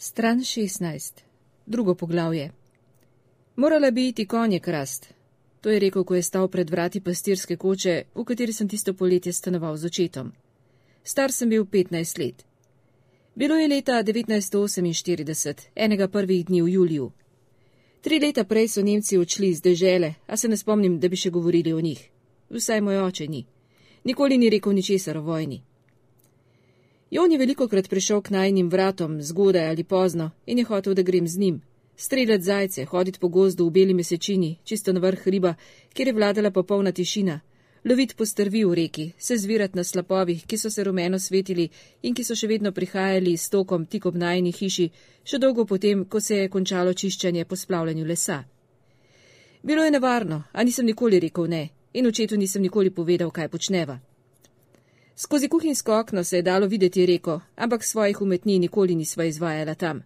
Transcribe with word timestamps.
Stran 0.00 0.38
16. 0.38 1.12
Drugo 1.66 1.94
poglavje. 1.94 2.50
Morala 3.56 3.90
bi 3.90 4.08
iti 4.08 4.26
konje 4.26 4.60
krast. 4.60 5.12
To 5.60 5.70
je 5.70 5.78
rekel, 5.78 6.04
ko 6.04 6.14
je 6.14 6.22
stal 6.22 6.48
pred 6.48 6.70
vrati 6.70 7.00
pastirske 7.00 7.56
koče, 7.56 8.04
v 8.14 8.24
kateri 8.24 8.52
sem 8.52 8.68
tisto 8.68 8.94
poletje 8.94 9.32
stanoval 9.32 9.76
z 9.76 9.86
očetom. 9.86 10.32
Star 11.04 11.32
sem 11.32 11.48
bil 11.48 11.64
15 11.64 12.18
let. 12.18 12.44
Bilo 13.34 13.56
je 13.56 13.68
leta 13.68 14.02
1948, 14.02 15.54
enega 15.74 16.08
prvih 16.08 16.46
dni 16.46 16.62
v 16.62 16.72
juliju. 16.72 17.10
Tri 18.00 18.20
leta 18.20 18.44
prej 18.44 18.68
so 18.68 18.82
Nemci 18.82 19.18
odšli 19.18 19.48
iz 19.48 19.62
dežele, 19.62 20.14
a 20.26 20.36
se 20.36 20.48
ne 20.48 20.56
spomnim, 20.56 21.00
da 21.00 21.08
bi 21.08 21.16
še 21.16 21.30
govorili 21.30 21.72
o 21.72 21.80
njih. 21.80 22.10
Vsaj 22.50 22.80
moj 22.80 22.98
oče 22.98 23.26
ni. 23.26 23.46
Nikoli 24.04 24.38
ni 24.38 24.50
rekel 24.50 24.72
ničesar 24.72 25.18
o 25.18 25.22
vojni. 25.22 25.62
Jon 27.10 27.32
je 27.32 27.38
veliko 27.38 27.68
krat 27.68 27.88
prišel 27.88 28.20
k 28.20 28.30
najnim 28.30 28.68
vratom, 28.68 29.22
zgodaj 29.22 29.68
ali 29.68 29.84
pozno, 29.84 30.30
in 30.46 30.58
je 30.58 30.64
hotel, 30.64 30.94
da 30.94 31.02
grem 31.02 31.28
z 31.28 31.38
njim. 31.38 31.62
Streljati 31.96 32.44
zajce, 32.44 32.84
hoditi 32.84 33.18
po 33.18 33.28
gozdu 33.28 33.66
v 33.66 33.70
beli 33.70 33.94
mesečini, 33.94 34.56
čisto 34.64 34.92
na 34.92 35.00
vrh 35.00 35.22
hriba, 35.24 35.54
kjer 35.94 36.08
je 36.08 36.14
vladala 36.14 36.50
popolna 36.50 36.92
tišina. 36.92 37.40
Loviti 37.84 38.14
po 38.14 38.26
strvi 38.26 38.64
v 38.64 38.74
reki, 38.74 39.12
se 39.18 39.36
zvirati 39.36 39.76
na 39.76 39.84
slapovih, 39.84 40.46
ki 40.46 40.58
so 40.58 40.70
se 40.70 40.84
rumeno 40.84 41.18
svetili 41.18 41.68
in 42.02 42.14
ki 42.14 42.24
so 42.24 42.34
še 42.34 42.46
vedno 42.46 42.72
prihajali 42.72 43.36
s 43.36 43.48
tokom 43.48 43.86
tik 43.86 44.06
ob 44.06 44.16
najni 44.16 44.52
hiši, 44.52 44.90
še 45.24 45.38
dolgo 45.38 45.64
potem, 45.64 46.04
ko 46.04 46.20
se 46.20 46.36
je 46.36 46.48
končalo 46.48 46.92
čiščenje 46.92 47.44
po 47.44 47.56
splavljanju 47.56 48.04
lesa. 48.04 48.44
Bilo 49.62 49.84
je 49.84 49.90
nevarno, 49.90 50.42
a 50.52 50.62
nisem 50.62 50.86
nikoli 50.86 51.20
rekel 51.20 51.48
ne, 51.48 51.68
in 51.92 52.06
očetu 52.06 52.36
nisem 52.36 52.62
nikoli 52.62 52.90
povedal, 52.90 53.30
kaj 53.30 53.48
počneva. 53.48 53.98
Skozi 55.20 55.48
kuhinjsko 55.48 55.98
okno 55.98 56.24
se 56.24 56.36
je 56.36 56.42
dalo 56.42 56.66
videti 56.66 57.06
reko, 57.06 57.40
ampak 57.56 57.84
svojih 57.84 58.20
umetnin 58.22 58.60
nikoli 58.60 58.94
nisva 58.94 59.24
izvajala 59.24 59.74
tam. 59.74 60.02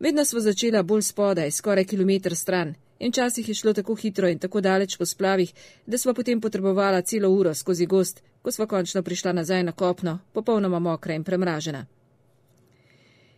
Vedno 0.00 0.24
smo 0.24 0.40
začela 0.40 0.82
bolj 0.82 1.02
spodaj, 1.02 1.50
skoraj 1.50 1.84
kilometr 1.84 2.34
stran, 2.36 2.74
in 2.98 3.10
včasih 3.10 3.48
je 3.48 3.54
šlo 3.54 3.72
tako 3.72 3.94
hitro 3.94 4.28
in 4.28 4.38
tako 4.38 4.60
daleč 4.60 4.96
po 4.98 5.06
splavih, 5.06 5.52
da 5.86 5.98
smo 5.98 6.14
potem 6.14 6.40
potrebovala 6.40 7.02
celo 7.02 7.30
uro 7.30 7.54
skozi 7.54 7.86
gost, 7.86 8.22
ko 8.42 8.52
smo 8.52 8.66
končno 8.66 9.02
prišla 9.02 9.32
nazaj 9.32 9.62
na 9.62 9.72
kopno, 9.72 10.18
popolnoma 10.32 10.78
mokra 10.78 11.14
in 11.14 11.24
premražena. 11.24 11.86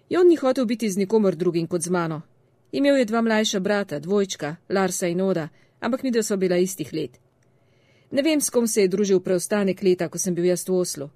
Jon 0.08 0.28
ni 0.28 0.36
hotel 0.36 0.64
biti 0.64 0.90
z 0.90 0.96
nikomor 0.96 1.36
drugim 1.36 1.66
kot 1.66 1.82
z 1.82 1.90
mano. 1.90 2.22
Imel 2.72 2.96
je 2.96 3.04
dva 3.04 3.20
mlajša 3.22 3.60
brata, 3.60 3.98
dvojčka, 3.98 4.56
Larsa 4.68 5.06
in 5.06 5.20
Oda, 5.20 5.48
ampak 5.80 6.02
mi 6.02 6.10
da 6.10 6.22
so 6.22 6.36
bila 6.36 6.56
istih 6.56 6.92
let. 6.92 7.27
Ne 8.10 8.22
vem, 8.22 8.40
s 8.40 8.50
kom 8.50 8.66
se 8.66 8.80
je 8.80 8.88
družil 8.88 9.20
preostanek 9.20 9.82
leta, 9.82 10.08
ko 10.08 10.18
sem 10.18 10.34
bil 10.34 10.48
jaz 10.48 10.64
v 10.68 10.76
Oslu. 10.80 11.10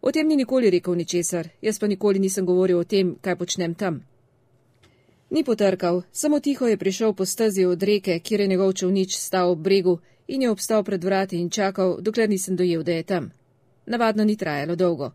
O 0.00 0.12
tem 0.12 0.28
ni 0.28 0.36
nikoli 0.36 0.70
rekel 0.70 0.94
ničesar, 0.94 1.48
jaz 1.62 1.78
pa 1.78 1.86
nikoli 1.86 2.18
nisem 2.18 2.46
govoril 2.46 2.78
o 2.78 2.84
tem, 2.84 3.16
kaj 3.20 3.36
počnem 3.36 3.74
tam. 3.74 4.02
Ni 5.30 5.42
potrkal, 5.44 6.02
samo 6.12 6.40
tiho 6.40 6.66
je 6.66 6.76
prišel 6.76 7.14
po 7.14 7.24
stezi 7.26 7.64
od 7.64 7.82
reke, 7.82 8.20
kjer 8.20 8.40
je 8.40 8.46
njegov 8.46 8.72
čovnič 8.72 9.16
stal 9.16 9.50
ob 9.50 9.58
bregu 9.58 9.98
in 10.28 10.42
je 10.42 10.50
obstal 10.50 10.84
pred 10.84 11.04
vrati 11.04 11.40
in 11.40 11.50
čakal, 11.50 11.98
dokler 12.00 12.28
nisem 12.28 12.56
dojel, 12.56 12.82
da 12.82 12.92
je 12.92 13.02
tam. 13.02 13.30
Navadno 13.86 14.24
ni 14.24 14.36
trajalo 14.36 14.76
dolgo. 14.76 15.10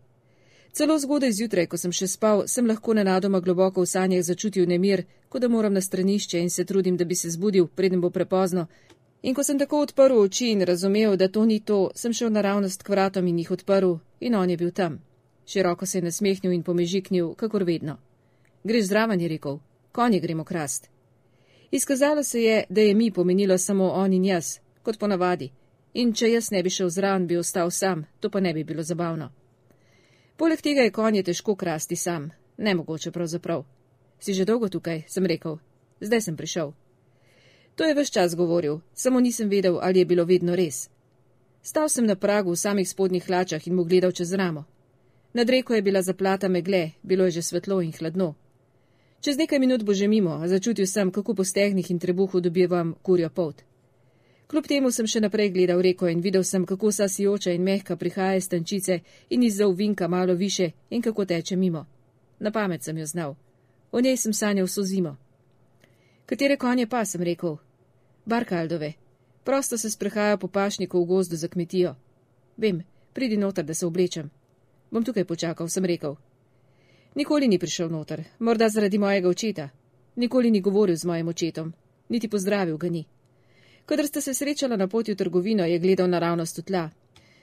Celo 0.72 0.98
zgodaj 0.98 1.32
zjutraj, 1.32 1.66
ko 1.66 1.76
sem 1.76 1.92
še 1.92 2.06
spal, 2.06 2.44
sem 2.46 2.66
lahko 2.66 2.94
nenadoma 2.94 3.40
globoko 3.40 3.80
v 3.80 3.90
sanjah 3.90 4.22
začutil 4.22 4.68
nemir, 4.68 5.06
kot 5.28 5.42
da 5.42 5.48
moram 5.48 5.72
na 5.72 5.80
stranišče 5.80 6.38
in 6.38 6.50
se 6.50 6.64
trudim, 6.64 6.96
da 6.96 7.04
bi 7.04 7.14
se 7.14 7.30
zbudil, 7.30 7.66
preden 7.66 8.00
bo 8.00 8.10
prepozno, 8.10 8.66
In 9.22 9.34
ko 9.34 9.42
sem 9.44 9.58
tako 9.58 9.82
odprl 9.84 10.16
oči 10.16 10.50
in 10.50 10.62
razumel, 10.64 11.16
da 11.16 11.28
to 11.28 11.44
ni 11.44 11.60
to, 11.60 11.90
sem 11.94 12.12
šel 12.12 12.32
naravnost 12.32 12.82
k 12.82 12.88
vratom 12.88 13.26
in 13.26 13.38
jih 13.38 13.50
odprl, 13.50 13.98
in 14.20 14.34
on 14.34 14.50
je 14.50 14.56
bil 14.56 14.70
tam. 14.70 15.00
Široko 15.46 15.86
se 15.86 15.98
je 15.98 16.02
nasmehnil 16.02 16.52
in 16.52 16.62
pomežiknil, 16.62 17.34
kakor 17.34 17.64
vedno. 17.64 17.98
Greš 18.64 18.84
zraven, 18.84 19.20
je 19.20 19.28
rekel, 19.28 19.58
konje 19.92 20.20
gremo 20.20 20.44
krast. 20.44 20.88
Izkazalo 21.70 22.22
se 22.22 22.42
je, 22.42 22.64
da 22.68 22.80
je 22.80 22.94
mi 22.94 23.10
pomenilo 23.10 23.58
samo 23.58 23.90
on 23.90 24.12
in 24.12 24.24
jaz, 24.24 24.58
kot 24.82 24.98
ponavadi, 24.98 25.50
in 25.94 26.12
če 26.12 26.30
jaz 26.30 26.50
ne 26.50 26.62
bi 26.62 26.70
šel 26.70 26.88
zraven, 26.88 27.26
bi 27.26 27.36
ostal 27.36 27.70
sam, 27.70 28.06
to 28.20 28.30
pa 28.30 28.40
ne 28.40 28.54
bi 28.54 28.64
bilo 28.64 28.82
zabavno. 28.82 29.30
Poleg 30.36 30.60
tega 30.60 30.80
je 30.80 30.90
konje 30.90 31.22
težko 31.22 31.54
krasti 31.54 31.96
sam, 31.96 32.30
nemogoče 32.56 33.10
pravzaprav. 33.10 33.64
Si 34.18 34.34
že 34.34 34.44
dolgo 34.44 34.68
tukaj, 34.68 35.02
sem 35.08 35.26
rekel, 35.26 35.58
zdaj 36.00 36.20
sem 36.20 36.36
prišel. 36.36 36.72
To 37.80 37.86
je 37.86 37.94
vse 37.94 38.12
čas 38.12 38.34
govoril, 38.36 38.78
samo 38.94 39.20
nisem 39.20 39.48
vedel, 39.48 39.78
ali 39.80 39.98
je 39.98 40.04
bilo 40.04 40.24
vedno 40.24 40.56
res. 40.56 40.90
Stal 41.62 41.88
sem 41.88 42.06
na 42.06 42.14
pragu 42.14 42.52
v 42.52 42.56
samih 42.56 42.88
spodnjih 42.88 43.24
hlačah 43.26 43.66
in 43.66 43.74
mu 43.74 43.84
gledal 43.84 44.12
čez 44.12 44.32
ramo. 44.32 44.64
Nad 45.32 45.50
reko 45.50 45.74
je 45.74 45.82
bila 45.82 46.02
zaplata 46.02 46.48
megle, 46.48 46.90
bilo 47.02 47.24
je 47.24 47.30
že 47.30 47.42
svetlo 47.42 47.80
in 47.80 47.92
hladno. 47.92 48.34
Čez 49.20 49.36
nekaj 49.36 49.58
minut 49.58 49.82
bo 49.82 49.94
že 49.94 50.08
mimo, 50.08 50.30
a 50.30 50.48
začutil 50.48 50.86
sem, 50.86 51.10
kako 51.10 51.34
po 51.34 51.44
stehnih 51.44 51.90
in 51.90 51.98
trebuhu 51.98 52.40
dobivam 52.40 52.94
kurjo 53.02 53.30
pot. 53.30 53.62
Kljub 54.46 54.66
temu 54.66 54.90
sem 54.90 55.06
še 55.06 55.20
naprej 55.20 55.48
gledal 55.50 55.80
reko 55.80 56.08
in 56.08 56.20
videl 56.20 56.44
sem, 56.44 56.66
kako 56.66 56.92
sasijoča 56.92 57.50
in 57.50 57.62
mehka 57.62 57.96
prihaja 57.96 58.36
iz 58.36 58.48
tančice 58.48 59.00
in 59.30 59.42
izza 59.42 59.66
uvinka 59.66 60.08
malo 60.08 60.34
više 60.34 60.70
in 60.90 61.02
kako 61.02 61.24
teče 61.24 61.56
mimo. 61.56 61.86
Na 62.40 62.50
pamet 62.50 62.82
sem 62.82 62.98
jo 62.98 63.06
znal. 63.06 63.34
O 63.92 64.00
njej 64.00 64.16
sem 64.16 64.32
sanjal 64.32 64.66
vso 64.66 64.82
zimo. 64.82 65.16
Katere 66.26 66.56
konje 66.56 66.86
pa, 66.86 67.04
sem 67.04 67.22
rekel. 67.22 67.56
Barkaldove. 68.30 68.92
Prosto 69.44 69.78
se 69.78 69.90
sprehaja 69.90 70.36
po 70.36 70.48
pašniku 70.48 71.02
v 71.02 71.06
gozdu 71.06 71.36
za 71.36 71.48
kmetijo. 71.48 71.94
Vem, 72.56 72.82
pridi 73.12 73.36
noter, 73.36 73.64
da 73.64 73.74
se 73.74 73.86
oblečem. 73.86 74.30
Bom 74.90 75.04
tukaj 75.04 75.24
počakal, 75.24 75.68
sem 75.68 75.84
rekel. 75.84 76.14
Nikoli 77.14 77.48
ni 77.48 77.58
prišel 77.58 77.88
noter, 77.90 78.22
morda 78.38 78.68
zaradi 78.68 78.98
mojega 78.98 79.28
očeta. 79.28 79.68
Nikoli 80.16 80.50
ni 80.50 80.60
govoril 80.60 80.96
z 80.96 81.04
mojim 81.04 81.28
očetom, 81.28 81.72
niti 82.08 82.28
pozdravil 82.28 82.76
ga 82.76 82.88
ni. 82.88 83.04
Kadar 83.86 84.06
sta 84.06 84.20
se 84.20 84.34
srečala 84.34 84.76
na 84.76 84.86
poti 84.88 85.12
v 85.12 85.16
trgovino, 85.16 85.64
je 85.66 85.78
gledal 85.78 86.08
naravnost 86.08 86.58
v 86.58 86.62
tla. 86.62 86.90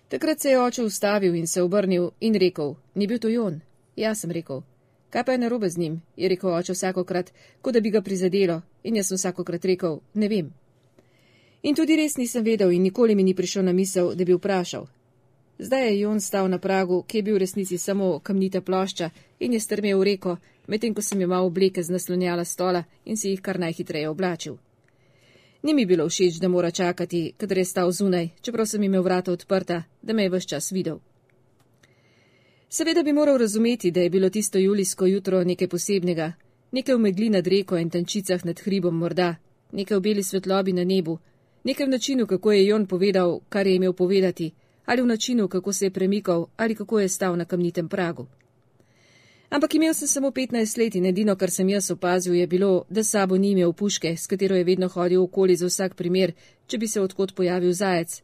Takrat 0.08 0.40
se 0.40 0.50
je 0.50 0.62
oče 0.62 0.84
ustavil 0.84 1.36
in 1.36 1.48
se 1.48 1.62
obrnil 1.62 2.12
in 2.20 2.36
rekel: 2.36 2.76
Ni 2.96 3.08
bil 3.08 3.20
to 3.20 3.28
Jon? 3.28 3.60
Jaz 3.96 4.22
sem 4.22 4.32
rekel: 4.32 4.64
Kaj 5.10 5.24
pa 5.24 5.32
je 5.32 5.38
narobe 5.38 5.70
z 5.70 5.78
njim? 5.78 6.02
je 6.16 6.30
rekel 6.30 6.54
oče 6.54 6.74
vsakokrat, 6.74 7.34
kot 7.62 7.74
da 7.74 7.80
bi 7.80 7.90
ga 7.90 8.02
prizadelo, 8.02 8.62
in 8.84 8.96
jaz 8.96 9.08
sem 9.08 9.18
vsakokrat 9.18 9.66
rekel: 9.66 10.00
Ne 10.14 10.28
vem. 10.28 10.54
In 11.68 11.76
tudi 11.76 11.98
res 12.00 12.14
nisem 12.16 12.44
vedel 12.44 12.72
in 12.72 12.82
nikoli 12.82 13.16
mi 13.16 13.24
ni 13.24 13.34
prišel 13.36 13.66
na 13.68 13.74
misel, 13.76 14.14
da 14.16 14.24
bi 14.24 14.32
vprašal. 14.34 14.86
Zdaj 15.60 15.88
je 15.88 16.00
Jon 16.00 16.22
stal 16.22 16.48
na 16.48 16.60
pragu, 16.60 17.02
ki 17.04 17.18
je 17.18 17.24
bil 17.24 17.36
v 17.36 17.42
resnici 17.44 17.78
samo 17.78 18.20
kamnita 18.20 18.62
plošča 18.62 19.10
in 19.40 19.54
je 19.54 19.60
strmel 19.60 20.00
v 20.00 20.04
reko, 20.04 20.38
medtem 20.68 20.94
ko 20.94 21.02
sem 21.02 21.22
imel 21.22 21.44
obleke 21.44 21.84
z 21.84 21.92
naslonjala 21.92 22.46
stola 22.46 22.84
in 23.06 23.18
si 23.18 23.34
jih 23.34 23.42
kar 23.42 23.60
najhitreje 23.60 24.10
oblačil. 24.10 24.56
Ni 25.64 25.74
mi 25.74 25.86
bilo 25.86 26.08
všeč, 26.08 26.40
da 26.40 26.48
mora 26.48 26.72
čakati, 26.72 27.34
kadar 27.38 27.58
je 27.58 27.66
stal 27.66 27.92
zunaj, 27.92 28.30
čeprav 28.42 28.66
sem 28.66 28.84
imel 28.84 29.04
vrata 29.04 29.32
odprta, 29.32 29.84
da 30.02 30.14
me 30.14 30.24
je 30.24 30.30
vse 30.30 30.48
čas 30.48 30.72
videl. 30.72 31.00
Seveda 32.70 33.04
bi 33.04 33.14
moral 33.14 33.38
razumeti, 33.38 33.92
da 33.92 34.02
je 34.02 34.10
bilo 34.10 34.30
tisto 34.30 34.60
julijsko 34.60 35.06
jutro 35.06 35.44
nekaj 35.44 35.68
posebnega, 35.68 36.34
nekaj 36.72 36.96
v 36.96 37.00
megli 37.00 37.30
nad 37.30 37.48
reko 37.48 37.78
in 37.78 37.90
tančicah 37.90 38.46
nad 38.46 38.60
hribom 38.60 38.96
morda, 38.96 39.36
nekaj 39.72 39.98
v 39.98 40.02
beli 40.02 40.24
svetlobi 40.24 40.74
na 40.74 40.84
nebu, 40.84 41.20
nekaj 41.64 41.86
v 41.86 41.90
načinu, 41.90 42.28
kako 42.28 42.52
je 42.52 42.68
Jon 42.68 42.86
povedal, 42.86 43.40
kar 43.50 43.68
je 43.68 43.76
imel 43.76 43.94
povedati, 43.94 44.52
ali 44.86 45.02
v 45.02 45.06
načinu, 45.06 45.48
kako 45.48 45.74
se 45.74 45.86
je 45.86 45.92
premikal, 45.92 46.48
ali 46.58 46.76
kako 46.76 47.00
je 47.00 47.10
stal 47.10 47.38
na 47.38 47.46
kamnitem 47.46 47.90
pragu. 47.90 48.28
Ampak 49.50 49.76
imel 49.76 49.94
sem 49.94 50.08
samo 50.08 50.32
15 50.32 50.78
let 50.78 50.96
in 50.96 51.06
edino, 51.06 51.36
kar 51.36 51.52
sem 51.52 51.70
jaz 51.70 51.92
opazil, 51.92 52.36
je 52.36 52.48
bilo, 52.48 52.86
da 52.90 53.04
sabo 53.04 53.38
ni 53.38 53.52
imel 53.52 53.74
puške, 53.74 54.18
s 54.18 54.28
katero 54.28 54.56
je 54.56 54.64
vedno 54.64 54.88
hodil 54.88 55.24
okoli 55.24 55.56
za 55.56 55.66
vsak 55.66 55.96
primer, 55.96 56.34
če 56.68 56.78
bi 56.78 56.88
se 56.88 57.02
odkot 57.02 57.36
pojavil 57.36 57.74
zajec. 57.74 58.22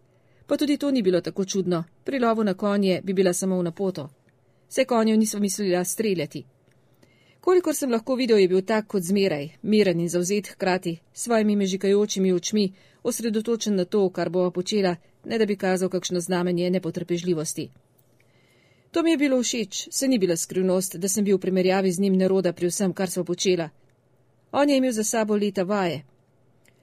Pa 0.48 0.58
tudi 0.58 0.78
to 0.78 0.92
ni 0.92 1.02
bilo 1.02 1.22
tako 1.22 1.46
čudno, 1.46 1.84
pri 2.04 2.20
lovu 2.20 2.44
na 2.44 2.54
konje 2.54 3.02
bi 3.04 3.14
bila 3.14 3.34
samo 3.34 3.60
v 3.60 3.64
napoto. 3.64 4.10
Vse 4.70 4.86
konjev 4.86 5.18
nismo 5.18 5.40
mislili 5.40 5.86
streljati. 5.86 6.44
Kolikor 7.44 7.76
sem 7.76 7.92
lahko 7.92 8.16
videl, 8.16 8.38
je 8.40 8.48
bil 8.48 8.62
tak 8.64 8.86
kot 8.88 9.04
zmeraj, 9.04 9.50
miren 9.62 10.00
in 10.00 10.10
zauzet 10.10 10.48
hkrati, 10.54 10.94
s 11.14 11.26
svojimi 11.28 11.56
mežikajočimi 11.60 12.32
očmi, 12.34 12.70
osredotočen 13.04 13.76
na 13.76 13.86
to, 13.86 14.06
kar 14.10 14.30
bova 14.30 14.52
počela, 14.52 14.96
ne 15.26 15.38
da 15.38 15.46
bi 15.46 15.58
kazal 15.60 15.90
kakšno 15.90 16.20
znamenje 16.20 16.70
nepotrpežljivosti. 16.70 17.70
To 18.92 19.04
mi 19.04 19.12
je 19.12 19.18
bilo 19.18 19.42
všeč, 19.44 19.88
se 19.92 20.08
ni 20.08 20.20
bila 20.20 20.38
skrivnost, 20.38 20.96
da 20.96 21.10
sem 21.10 21.26
bil 21.26 21.36
v 21.38 21.42
primerjavi 21.42 21.92
z 21.92 22.00
njim 22.00 22.16
neroda 22.16 22.54
pri 22.54 22.72
vsem, 22.72 22.94
kar 22.94 23.10
sva 23.10 23.24
počela. 23.24 23.70
On 24.52 24.70
je 24.70 24.78
imel 24.78 24.92
za 24.92 25.04
sabo 25.04 25.36
leta 25.36 25.64
vaje, 25.64 26.04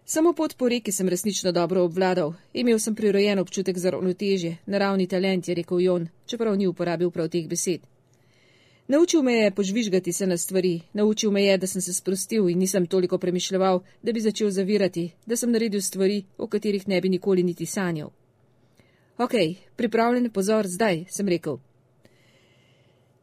Samo 0.05 0.32
pot 0.32 0.56
po 0.56 0.69
reki 0.69 0.93
sem 0.93 1.08
resnično 1.08 1.52
dobro 1.52 1.84
obvladal, 1.84 2.32
imel 2.52 2.79
sem 2.79 2.94
prirojen 2.94 3.38
občutek 3.38 3.79
za 3.79 3.90
ravnotežje, 3.90 4.56
naravni 4.67 5.06
talent, 5.06 5.49
je 5.49 5.55
rekel 5.55 5.81
Jon, 5.81 6.08
čeprav 6.26 6.56
ni 6.56 6.67
uporabil 6.67 7.11
prav 7.11 7.29
teh 7.29 7.46
besed. 7.49 7.81
Naučil 8.90 9.22
me 9.22 9.32
je 9.32 9.50
požvižgati 9.50 10.12
se 10.12 10.26
na 10.26 10.37
stvari, 10.37 10.81
naučil 10.92 11.31
me 11.31 11.44
je, 11.44 11.58
da 11.58 11.66
sem 11.66 11.82
se 11.82 11.94
sprostil 11.94 12.48
in 12.48 12.58
nisem 12.58 12.87
toliko 12.87 13.19
premišljal, 13.19 13.81
da 14.02 14.12
bi 14.12 14.20
začel 14.20 14.50
zavirati, 14.50 15.10
da 15.26 15.37
sem 15.37 15.52
naredil 15.52 15.81
stvari, 15.81 16.25
o 16.38 16.46
katerih 16.46 16.88
ne 16.88 17.00
bi 17.00 17.08
nikoli 17.08 17.42
niti 17.42 17.66
sanjal. 17.66 18.10
Ok, 19.19 19.31
pripravljen 19.76 20.31
pozor 20.31 20.66
zdaj, 20.66 21.04
sem 21.08 21.28
rekel. 21.28 21.58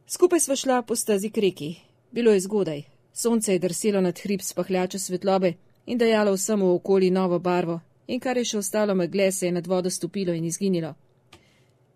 Skupaj 0.07 0.39
sva 0.39 0.55
šla 0.55 0.81
po 0.81 0.95
stazi 0.95 1.29
k 1.29 1.37
reki. 1.37 1.75
Bilo 2.11 2.31
je 2.31 2.39
zgodaj. 2.39 2.83
Sonce 3.13 3.53
je 3.53 3.59
drselo 3.59 4.01
nad 4.01 4.19
hrib 4.19 4.41
spahljače 4.41 4.99
svetlobe 4.99 5.53
in 5.85 5.97
dajalo 5.97 6.33
vsemu 6.33 6.73
okoli 6.75 7.11
novo 7.11 7.39
barvo, 7.39 7.79
in 8.07 8.19
kar 8.19 8.37
je 8.37 8.45
še 8.45 8.57
ostalo 8.57 8.95
megle, 8.95 9.31
se 9.31 9.45
je 9.45 9.51
nad 9.51 9.67
vodo 9.67 9.89
stopilo 9.89 10.33
in 10.33 10.45
izginilo. 10.45 10.95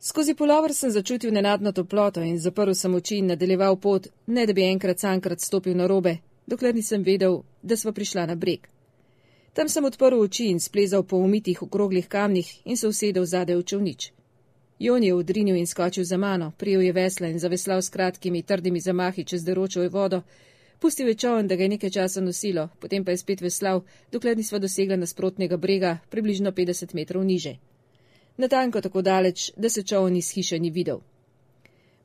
Skozi 0.03 0.33
polovr 0.33 0.73
sem 0.73 0.89
začutil 0.91 1.29
nenadno 1.33 1.71
toploto 1.71 2.21
in 2.25 2.39
zaprl 2.39 2.73
sem 2.73 2.93
oči 2.95 3.17
in 3.21 3.27
nadaljeval 3.29 3.75
pot, 3.77 4.07
ne 4.27 4.45
da 4.45 4.53
bi 4.53 4.63
enkrat 4.65 4.99
sankrat 4.99 5.41
stopil 5.41 5.77
na 5.77 5.85
robe, 5.87 6.15
dokler 6.47 6.73
nisem 6.75 7.03
vedel, 7.03 7.43
da 7.61 7.77
sva 7.77 7.91
prišla 7.91 8.25
na 8.25 8.35
breg. 8.35 8.65
Tam 9.53 9.69
sem 9.69 9.85
odprl 9.85 10.17
oči 10.23 10.47
in 10.49 10.59
splezal 10.59 11.03
po 11.03 11.21
umitih 11.21 11.61
okroglih 11.61 12.07
kamnih 12.07 12.49
in 12.65 12.77
se 12.77 12.87
usedel 12.87 13.25
zadaj 13.25 13.55
v 13.55 13.63
čovnič. 13.63 14.11
Jon 14.79 15.03
je 15.03 15.13
odrinil 15.13 15.55
in 15.55 15.67
skočil 15.67 16.03
za 16.03 16.17
mano, 16.17 16.51
prijel 16.57 16.81
je 16.81 16.93
vesla 16.93 17.27
in 17.27 17.39
zaveslal 17.39 17.81
s 17.81 17.89
kratkimi, 17.89 18.41
trdimi 18.41 18.81
zamahi 18.81 19.23
čez 19.23 19.45
deročo 19.45 19.85
vodo, 19.89 20.23
pustil 20.79 21.07
je 21.07 21.15
čovn, 21.15 21.47
da 21.47 21.55
ga 21.55 21.63
je 21.63 21.69
nekaj 21.69 21.89
časa 21.89 22.21
nosilo, 22.21 22.69
potem 22.79 23.05
pa 23.05 23.11
je 23.11 23.17
spet 23.17 23.41
veslal, 23.41 23.85
dokler 24.11 24.37
nisva 24.37 24.57
dosegla 24.57 24.95
nasprotnega 24.95 25.57
brega, 25.57 25.99
približno 26.09 26.51
50 26.51 26.95
metrov 26.95 27.23
niže. 27.23 27.59
Natanko 28.41 28.81
tako 28.81 29.01
daleč, 29.01 29.51
da 29.55 29.69
se 29.69 29.83
čovn 29.83 30.15
iz 30.15 30.31
hiše 30.33 30.59
ni 30.59 30.69
videl. 30.69 30.99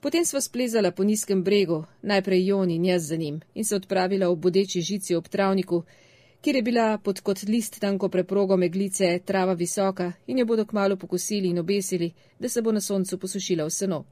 Potem 0.00 0.24
sva 0.24 0.40
splezala 0.40 0.90
po 0.90 1.04
nizkem 1.04 1.42
bregu, 1.44 1.84
najprej 2.02 2.46
Jon 2.46 2.70
in 2.70 2.84
jaz 2.84 3.06
za 3.08 3.16
njim, 3.16 3.40
in 3.54 3.64
se 3.64 3.76
odpravila 3.76 4.28
v 4.28 4.36
bodeči 4.36 4.80
žici 4.80 5.14
ob 5.14 5.28
travniku, 5.28 5.82
kjer 6.40 6.56
je 6.56 6.62
bila 6.62 6.98
pod 6.98 7.20
kot 7.20 7.42
list 7.42 7.80
tanko 7.80 8.08
preprogo 8.08 8.56
meglice 8.56 9.18
trava 9.24 9.52
visoka 9.52 10.12
in 10.26 10.38
jo 10.38 10.46
bodo 10.46 10.66
kmalo 10.66 10.96
pokosili 10.96 11.48
in 11.48 11.58
obesili, 11.58 12.12
da 12.38 12.48
se 12.48 12.62
bo 12.62 12.72
na 12.72 12.80
soncu 12.80 13.18
posušila 13.18 13.64
v 13.64 13.70
seno. 13.70 14.04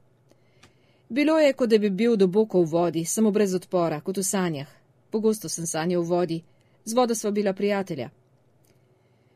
Bilo 1.09 1.39
je, 1.39 1.53
kot 1.53 1.69
da 1.69 1.77
bi 1.77 1.89
bil 1.89 2.15
doboko 2.15 2.63
v 2.63 2.71
vodi, 2.71 3.05
samo 3.05 3.31
brez 3.31 3.53
odpora, 3.53 4.01
kot 4.01 4.17
v 4.17 4.23
sanjah. 4.23 4.67
Pogosto 5.11 5.49
sem 5.49 5.65
sanjal 5.65 6.01
v 6.01 6.09
vodi, 6.09 6.43
z 6.85 6.93
vodo 6.93 7.15
sva 7.15 7.31
bila 7.31 7.53
prijatelja. 7.53 8.09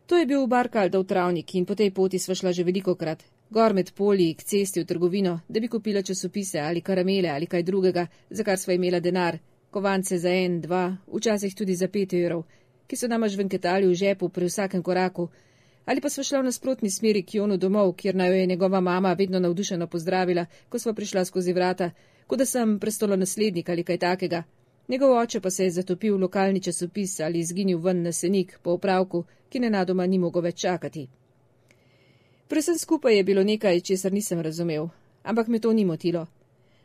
To 0.10 0.18
je 0.18 0.26
bil 0.26 0.48
Barkaldov 0.48 1.04
travnik 1.06 1.54
in 1.56 1.66
po 1.70 1.76
tej 1.78 1.92
poti 1.94 2.18
sva 2.20 2.34
šla 2.34 2.50
že 2.52 2.64
veliko 2.66 2.96
krat, 2.96 3.22
gor 3.50 3.74
med 3.78 3.92
polji 3.94 4.34
k 4.34 4.42
cesti 4.44 4.82
v 4.82 4.86
trgovino, 4.90 5.42
da 5.48 5.60
bi 5.60 5.68
kupila 5.70 6.02
časopise 6.02 6.60
ali 6.60 6.82
karamele 6.82 7.30
ali 7.30 7.46
kaj 7.46 7.64
drugega, 7.64 8.08
za 8.30 8.44
kar 8.44 8.58
sva 8.58 8.74
imela 8.74 9.00
denar, 9.00 9.38
kovance 9.70 10.18
za 10.18 10.30
en, 10.34 10.62
dva, 10.62 10.98
včasih 11.14 11.54
tudi 11.56 11.76
za 11.76 11.88
pet 11.88 12.14
evrov, 12.14 12.42
ki 12.88 12.98
so 12.98 13.08
nama 13.08 13.30
žvenketali 13.30 13.86
v 13.86 13.94
žepu 13.94 14.30
pri 14.30 14.50
vsakem 14.50 14.82
koraku, 14.84 15.30
ali 15.86 16.02
pa 16.02 16.10
smo 16.10 16.24
šli 16.24 16.40
v 16.40 16.44
nasprotni 16.50 16.90
smeri 16.90 17.22
k 17.22 17.38
Jonu 17.38 17.58
domov, 17.58 17.94
kjer 17.94 18.16
naj 18.16 18.30
jo 18.30 18.36
je 18.42 18.46
njegova 18.46 18.82
mama 18.82 19.14
vedno 19.14 19.40
navdušeno 19.40 19.88
pozdravila, 19.88 20.46
ko 20.70 20.80
smo 20.80 20.94
prišla 20.94 21.26
skozi 21.26 21.54
vrata, 21.54 21.92
kot 22.28 22.40
da 22.40 22.46
sem 22.46 22.80
prestolo 22.80 23.16
naslednik 23.16 23.70
ali 23.70 23.84
kaj 23.84 23.98
takega. 23.98 24.44
Njegov 24.90 25.18
oče 25.18 25.40
pa 25.40 25.50
se 25.50 25.64
je 25.64 25.72
zatopil 25.72 26.16
v 26.16 26.22
lokalni 26.22 26.62
časopis 26.62 27.20
ali 27.20 27.40
izginil 27.40 27.78
ven 27.78 28.02
na 28.02 28.12
senik 28.12 28.60
po 28.64 28.72
opravku, 28.72 29.24
ki 29.50 29.60
nenadoma 29.60 30.06
ni 30.06 30.18
mogel 30.18 30.42
več 30.42 30.62
čakati. 30.62 31.08
Presen 32.48 32.78
skupaj 32.78 33.18
je 33.18 33.24
bilo 33.24 33.44
nekaj, 33.44 33.82
česar 33.82 34.14
nisem 34.14 34.42
razumel, 34.42 34.88
ampak 35.24 35.48
me 35.48 35.60
to 35.60 35.74
ni 35.74 35.86
motilo. 35.86 36.26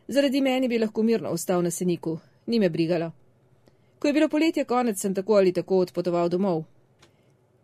Zaradi 0.08 0.40
meni 0.40 0.68
bi 0.68 0.78
lahko 0.78 1.02
mirno 1.02 1.30
ostal 1.30 1.62
na 1.62 1.70
seniku, 1.70 2.18
ni 2.46 2.58
me 2.58 2.68
brigalo. 2.68 3.12
Ko 3.98 4.08
je 4.08 4.12
bilo 4.12 4.28
poletje 4.28 4.64
konec, 4.64 5.00
sem 5.00 5.14
tako 5.14 5.34
ali 5.34 5.52
tako 5.52 5.78
odpotoval 5.78 6.28
domov. 6.28 6.64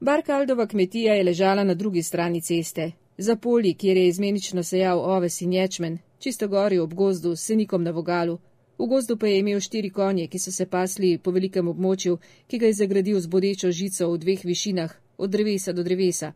Barkaldova 0.00 0.66
kmetija 0.66 1.14
je 1.14 1.24
ležala 1.24 1.64
na 1.64 1.74
drugi 1.74 2.02
strani 2.02 2.40
ceste, 2.40 2.92
za 3.18 3.36
poli, 3.36 3.74
kjer 3.74 3.96
je 3.96 4.08
izmenično 4.08 4.62
sejal 4.62 5.00
oves 5.00 5.40
in 5.40 5.52
ječmen, 5.52 5.98
čisto 6.18 6.48
gori 6.48 6.78
ob 6.78 6.94
gozdu 6.94 7.36
s 7.36 7.44
senikom 7.44 7.82
na 7.82 7.90
vogalu. 7.90 8.38
V 8.80 8.86
gozdu 8.86 9.16
pa 9.16 9.26
je 9.26 9.38
imel 9.38 9.60
štiri 9.60 9.90
konje, 9.90 10.24
ki 10.26 10.38
so 10.38 10.52
se 10.52 10.64
pasli 10.66 11.18
po 11.18 11.30
velikem 11.36 11.68
območju, 11.68 12.16
ki 12.48 12.58
ga 12.58 12.66
je 12.66 12.78
zagradil 12.78 13.20
z 13.20 13.28
bodečo 13.28 13.68
žico 13.68 14.08
v 14.08 14.18
dveh 14.18 14.44
višinah, 14.44 14.94
od 15.18 15.30
drevesa 15.30 15.72
do 15.76 15.82
drevesa. 15.84 16.32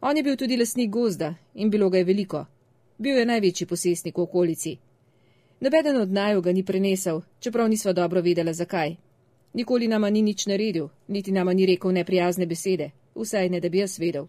On 0.00 0.16
je 0.16 0.22
bil 0.26 0.36
tudi 0.36 0.56
lasnik 0.56 0.90
gozda 0.90 1.34
in 1.54 1.70
bilo 1.70 1.90
ga 1.90 1.98
je 1.98 2.04
veliko. 2.04 2.46
Bil 2.98 3.22
je 3.22 3.26
največji 3.26 3.66
posestnik 3.66 4.18
v 4.18 4.26
okolici. 4.26 4.76
Nobeden 5.60 6.02
od 6.02 6.10
naju 6.10 6.42
ga 6.42 6.52
ni 6.52 6.64
prenesel, 6.64 7.22
čeprav 7.40 7.68
nisva 7.68 7.92
dobro 7.92 8.20
vedela 8.20 8.52
zakaj. 8.52 8.96
Nikoli 9.54 9.88
nama 9.88 10.10
ni 10.10 10.22
nič 10.22 10.46
naredil, 10.46 10.88
niti 11.08 11.32
nama 11.32 11.52
ni 11.52 11.66
rekel 11.66 11.92
neprijazne 11.92 12.46
besede, 12.46 12.90
vsaj 13.14 13.48
ne 13.48 13.60
da 13.60 13.68
bi 13.68 13.78
jaz 13.78 13.98
vedel. 13.98 14.26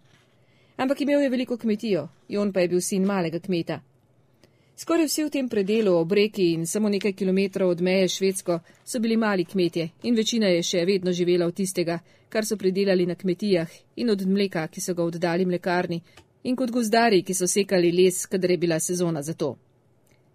Ampak 0.77 1.01
imel 1.01 1.21
je 1.21 1.29
veliko 1.29 1.57
kmetijo, 1.57 2.09
Jon 2.29 2.53
pa 2.53 2.59
je 2.59 2.67
bil 2.67 2.81
sin 2.81 3.05
malega 3.05 3.39
kmeta. 3.39 3.81
Skoraj 4.81 5.05
vsi 5.05 5.23
v 5.23 5.29
tem 5.29 5.49
predelu 5.49 5.93
ob 5.93 6.11
reki 6.17 6.51
in 6.55 6.65
samo 6.65 6.89
nekaj 6.89 7.13
kilometrov 7.13 7.69
od 7.69 7.81
meje 7.81 8.07
Švedsko 8.07 8.59
so 8.85 8.99
bili 8.99 9.17
mali 9.17 9.45
kmetje 9.45 9.89
in 10.03 10.15
večina 10.15 10.47
je 10.47 10.63
še 10.63 10.85
vedno 10.85 11.11
živela 11.11 11.45
od 11.45 11.55
tistega, 11.55 11.99
kar 12.29 12.45
so 12.45 12.57
pridelali 12.57 13.05
na 13.05 13.15
kmetijah 13.15 13.69
in 13.95 14.09
od 14.09 14.25
mleka, 14.27 14.67
ki 14.67 14.81
so 14.81 14.93
ga 14.93 15.03
oddali 15.03 15.45
mlekarni 15.45 16.01
in 16.43 16.55
kot 16.55 16.71
gozdari, 16.71 17.21
ki 17.23 17.33
so 17.33 17.47
sekali 17.47 17.91
les, 17.91 18.25
kadar 18.25 18.51
je 18.51 18.57
bila 18.57 18.79
sezona 18.79 19.21
za 19.21 19.33
to 19.33 19.57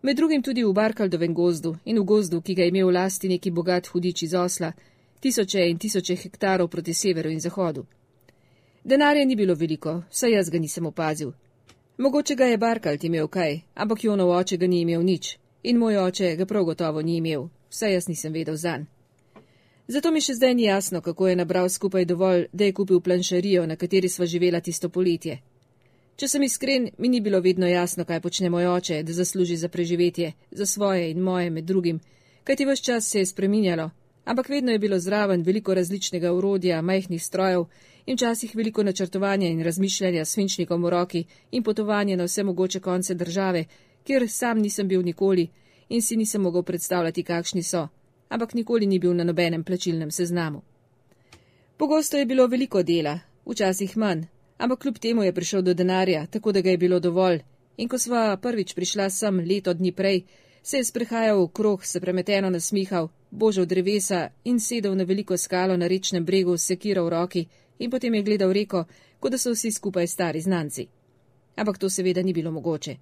med 0.06 0.16
drugim 0.16 0.42
tudi 0.42 0.62
v 0.64 0.72
Barkaldovem 0.72 1.34
gozdu 1.34 1.76
in 1.84 1.98
v 1.98 2.04
gozdu, 2.04 2.40
ki 2.40 2.54
ga 2.54 2.62
je 2.62 2.68
imel 2.68 2.92
lasti 2.94 3.28
neki 3.28 3.50
bogat 3.50 3.86
hudič 3.86 4.22
iz 4.22 4.34
osla, 4.34 4.72
tisoče 5.20 5.64
in 5.70 5.78
tisoče 5.78 6.16
hektarov 6.16 6.68
proti 6.68 6.94
severu 6.94 7.30
in 7.30 7.40
zahodu. 7.40 7.82
Denarja 8.84 9.24
ni 9.24 9.36
bilo 9.36 9.54
veliko, 9.54 10.02
saj 10.10 10.32
jaz 10.32 10.50
ga 10.50 10.58
nisem 10.58 10.86
opazil. 10.86 11.32
Mogoče 11.98 12.34
ga 12.34 12.44
je 12.44 12.56
Barkald 12.58 13.04
imel 13.04 13.28
kaj, 13.28 13.60
ampak 13.74 14.04
Jonov 14.04 14.30
oče 14.30 14.56
ga 14.56 14.66
ni 14.66 14.80
imel 14.80 15.04
nič 15.04 15.38
in 15.62 15.78
moj 15.78 15.96
oče 15.96 16.36
ga 16.36 16.46
prav 16.46 16.64
gotovo 16.64 17.02
ni 17.02 17.16
imel, 17.16 17.48
saj 17.70 17.92
jaz 17.92 18.08
nisem 18.08 18.32
vedel 18.32 18.56
zan. 18.56 18.84
Zato 19.88 20.10
mi 20.10 20.20
še 20.20 20.34
zdaj 20.34 20.54
ni 20.54 20.66
jasno, 20.66 21.00
kako 21.00 21.28
je 21.28 21.36
nabral 21.36 21.68
skupaj 21.68 22.04
dovolj, 22.04 22.46
da 22.52 22.64
je 22.64 22.72
kupil 22.72 23.00
planšarijo, 23.00 23.66
na 23.66 23.76
kateri 23.76 24.08
sva 24.08 24.26
živela 24.26 24.60
tisto 24.60 24.88
poletje. 24.88 25.38
Če 26.16 26.28
sem 26.28 26.42
iskren, 26.42 26.90
mi 26.98 27.08
ni 27.08 27.20
bilo 27.20 27.40
vedno 27.40 27.66
jasno, 27.66 28.04
kaj 28.04 28.20
počne 28.20 28.50
moj 28.50 28.66
oče, 28.66 29.02
da 29.02 29.12
zasluži 29.12 29.56
za 29.56 29.68
preživetje, 29.68 30.32
za 30.50 30.66
svoje 30.66 31.10
in 31.10 31.20
moje 31.20 31.50
med 31.50 31.64
drugim, 31.64 32.00
kajti 32.44 32.66
vse 32.66 32.82
čas 32.82 33.10
se 33.10 33.18
je 33.18 33.26
spreminjalo, 33.26 33.90
ampak 34.26 34.48
vedno 34.48 34.72
je 34.72 34.78
bilo 34.78 34.98
zraven 34.98 35.42
veliko 35.42 35.74
različnega 35.74 36.32
urodja, 36.32 36.82
majhnih 36.82 37.22
strojev 37.22 37.64
in 38.06 38.16
včasih 38.16 38.56
veliko 38.56 38.82
načrtovanja 38.82 39.48
in 39.48 39.62
razmišljanja 39.62 40.24
s 40.24 40.34
finčnikom 40.34 40.84
v 40.84 40.90
roki 40.90 41.24
in 41.50 41.62
potovanje 41.62 42.16
na 42.16 42.24
vse 42.24 42.42
mogoče 42.42 42.80
konce 42.80 43.14
države, 43.14 43.64
kjer 44.04 44.28
sam 44.28 44.58
nisem 44.58 44.88
bil 44.88 45.02
nikoli 45.02 45.48
in 45.88 46.02
si 46.02 46.16
nisem 46.16 46.42
mogel 46.42 46.62
predstavljati, 46.62 47.22
kakšni 47.22 47.62
so, 47.62 47.88
ampak 48.28 48.54
nikoli 48.54 48.86
ni 48.86 48.98
bil 48.98 49.14
na 49.14 49.24
nobenem 49.24 49.64
plačilnem 49.64 50.10
seznamu. 50.10 50.62
Pogosto 51.76 52.16
je 52.16 52.26
bilo 52.26 52.46
veliko 52.46 52.82
dela, 52.82 53.18
včasih 53.46 53.96
manj, 53.96 54.24
ampak 54.58 54.78
kljub 54.78 54.98
temu 54.98 55.22
je 55.22 55.32
prišel 55.32 55.62
do 55.62 55.74
denarja, 55.74 56.26
tako 56.26 56.52
da 56.52 56.60
ga 56.60 56.70
je 56.70 56.78
bilo 56.78 57.00
dovolj. 57.00 57.40
In 57.76 57.88
ko 57.88 57.98
sva 57.98 58.36
prvič 58.36 58.74
prišla 58.74 59.10
sem 59.10 59.38
leto 59.38 59.74
dni 59.74 59.92
prej, 59.92 60.22
se 60.66 60.76
je 60.76 60.84
sprehajal 60.84 61.44
v 61.44 61.48
krog, 61.52 61.84
se 61.86 62.00
premeteno 62.00 62.50
nasmihal, 62.50 63.08
božal 63.30 63.66
drevesa 63.66 64.30
in 64.44 64.60
sedel 64.60 64.96
na 64.96 65.04
veliko 65.04 65.36
skalo 65.36 65.76
na 65.76 65.86
rečnem 65.86 66.24
bregu 66.24 66.56
s 66.58 66.66
sekiro 66.66 67.04
v 67.04 67.08
roki 67.08 67.46
in 67.78 67.90
potem 67.90 68.14
je 68.14 68.22
gledal 68.22 68.52
reko, 68.52 68.84
kot 69.20 69.32
da 69.32 69.38
so 69.38 69.52
vsi 69.54 69.70
skupaj 69.70 70.06
stari 70.06 70.40
znanci. 70.40 70.86
Ampak 71.56 71.78
to 71.78 71.90
seveda 71.90 72.22
ni 72.22 72.32
bilo 72.32 72.50
mogoče. 72.50 72.96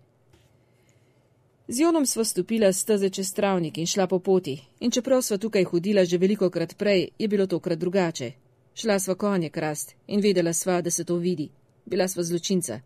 Z 1.69 1.81
Jonom 1.81 2.07
sva 2.07 2.25
stopila 2.25 2.73
steze 2.73 3.11
čez 3.11 3.33
travnik 3.33 3.79
in 3.79 3.87
šla 3.87 4.07
po 4.07 4.19
poti, 4.19 4.61
in 4.81 4.91
čeprav 4.91 5.23
sva 5.23 5.39
tukaj 5.39 5.65
hodila 5.65 6.05
že 6.05 6.19
veliko 6.19 6.51
krat 6.51 6.77
prej, 6.77 7.09
je 7.19 7.29
bilo 7.29 7.47
tokrat 7.47 7.79
drugače. 7.79 8.33
Šla 8.75 8.99
sva 8.99 9.15
konje 9.15 9.49
krast 9.49 9.95
in 10.07 10.21
vedela 10.21 10.53
sva, 10.53 10.81
da 10.81 10.91
se 10.91 11.05
to 11.05 11.17
vidi. 11.17 11.49
Bila 11.87 12.09
sva 12.09 12.23
zločinca. 12.23 12.81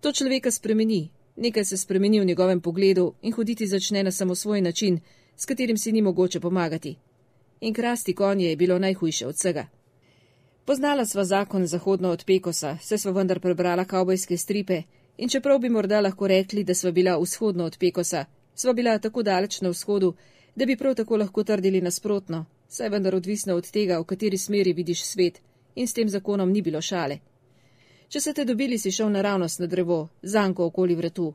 To 0.00 0.12
človeka 0.12 0.50
spremeni, 0.50 1.10
nekaj 1.36 1.64
se 1.64 1.76
spremeni 1.76 2.20
v 2.20 2.24
njegovem 2.24 2.60
pogledu 2.60 3.14
in 3.22 3.32
hoditi 3.32 3.66
začne 3.66 4.02
na 4.02 4.10
samosvoj 4.10 4.60
način, 4.60 5.00
s 5.36 5.44
katerim 5.44 5.76
si 5.78 5.92
ni 5.92 6.02
mogoče 6.02 6.40
pomagati. 6.40 6.96
In 7.60 7.74
krasti 7.74 8.14
konje 8.14 8.48
je 8.48 8.56
bilo 8.56 8.78
najhujše 8.78 9.26
od 9.26 9.34
vsega. 9.34 9.66
Poznala 10.64 11.04
sva 11.06 11.24
zakon 11.24 11.66
zahodno 11.66 12.08
od 12.10 12.24
Pekosa, 12.24 12.78
se 12.82 12.98
sva 12.98 13.12
vendar 13.12 13.40
prebrala 13.40 13.84
kavbojske 13.84 14.36
stripe 14.36 14.82
in 15.18 15.28
čeprav 15.28 15.58
bi 15.58 15.68
morda 15.68 16.00
lahko 16.00 16.28
rekli, 16.28 16.64
da 16.64 16.74
sva 16.74 16.90
bila 16.90 17.18
vzhodno 17.18 17.64
od 17.64 17.78
Pekosa, 17.78 18.24
sva 18.54 18.72
bila 18.72 18.98
tako 18.98 19.22
daleč 19.22 19.60
na 19.60 19.68
vzhodu, 19.68 20.14
da 20.56 20.66
bi 20.66 20.76
prav 20.76 20.94
tako 20.94 21.16
lahko 21.16 21.44
trdili 21.44 21.80
nasprotno, 21.80 22.44
saj 22.68 22.88
vendar 22.88 23.14
odvisno 23.14 23.54
od 23.54 23.70
tega, 23.70 23.98
v 23.98 24.04
kateri 24.04 24.38
smeri 24.38 24.72
vidiš 24.72 25.04
svet, 25.04 25.40
in 25.74 25.86
s 25.86 25.94
tem 25.94 26.08
zakonom 26.08 26.50
ni 26.52 26.62
bilo 26.62 26.80
šale. 26.80 27.18
Če 28.08 28.20
se 28.20 28.32
te 28.32 28.44
dobili, 28.46 28.78
si 28.78 28.92
šel 28.94 29.08
naravnost 29.10 29.58
na 29.60 29.66
drevo, 29.66 30.08
zanko 30.22 30.68
okoli 30.70 30.94
vratu. 30.94 31.32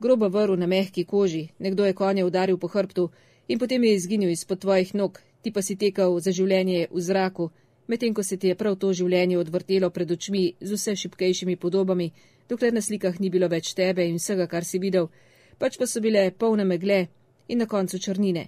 Groba 0.00 0.28
vrv 0.30 0.54
na 0.56 0.66
mehki 0.66 1.02
koži, 1.04 1.48
nekdo 1.58 1.84
je 1.84 1.94
konje 1.98 2.24
udaril 2.24 2.58
po 2.58 2.68
hrbtu 2.68 3.08
in 3.48 3.58
potem 3.58 3.84
je 3.84 3.94
izginil 3.94 4.30
izpod 4.30 4.60
tvojih 4.60 4.94
nog, 4.94 5.18
ti 5.42 5.50
pa 5.52 5.62
si 5.62 5.76
tekal 5.76 6.14
za 6.20 6.30
življenje 6.30 6.86
v 6.90 7.00
zraku, 7.00 7.48
medtem 7.88 8.14
ko 8.14 8.22
se 8.22 8.36
ti 8.36 8.48
je 8.48 8.54
prav 8.54 8.76
to 8.78 8.92
življenje 8.92 9.38
odvrtelo 9.38 9.90
pred 9.90 10.10
očmi 10.10 10.42
z 10.60 10.70
vse 10.72 10.94
šipkejšimi 10.96 11.56
podobami, 11.56 12.12
dokler 12.48 12.72
na 12.72 12.80
slikah 12.80 13.18
ni 13.20 13.30
bilo 13.30 13.48
več 13.48 13.74
tebe 13.74 14.06
in 14.06 14.20
vsega, 14.20 14.46
kar 14.46 14.64
si 14.64 14.78
videl, 14.78 15.08
pač 15.58 15.78
pa 15.78 15.86
so 15.86 16.00
bile 16.00 16.30
polne 16.30 16.64
megle 16.64 17.08
in 17.48 17.58
na 17.58 17.66
koncu 17.66 17.98
črnine. 17.98 18.46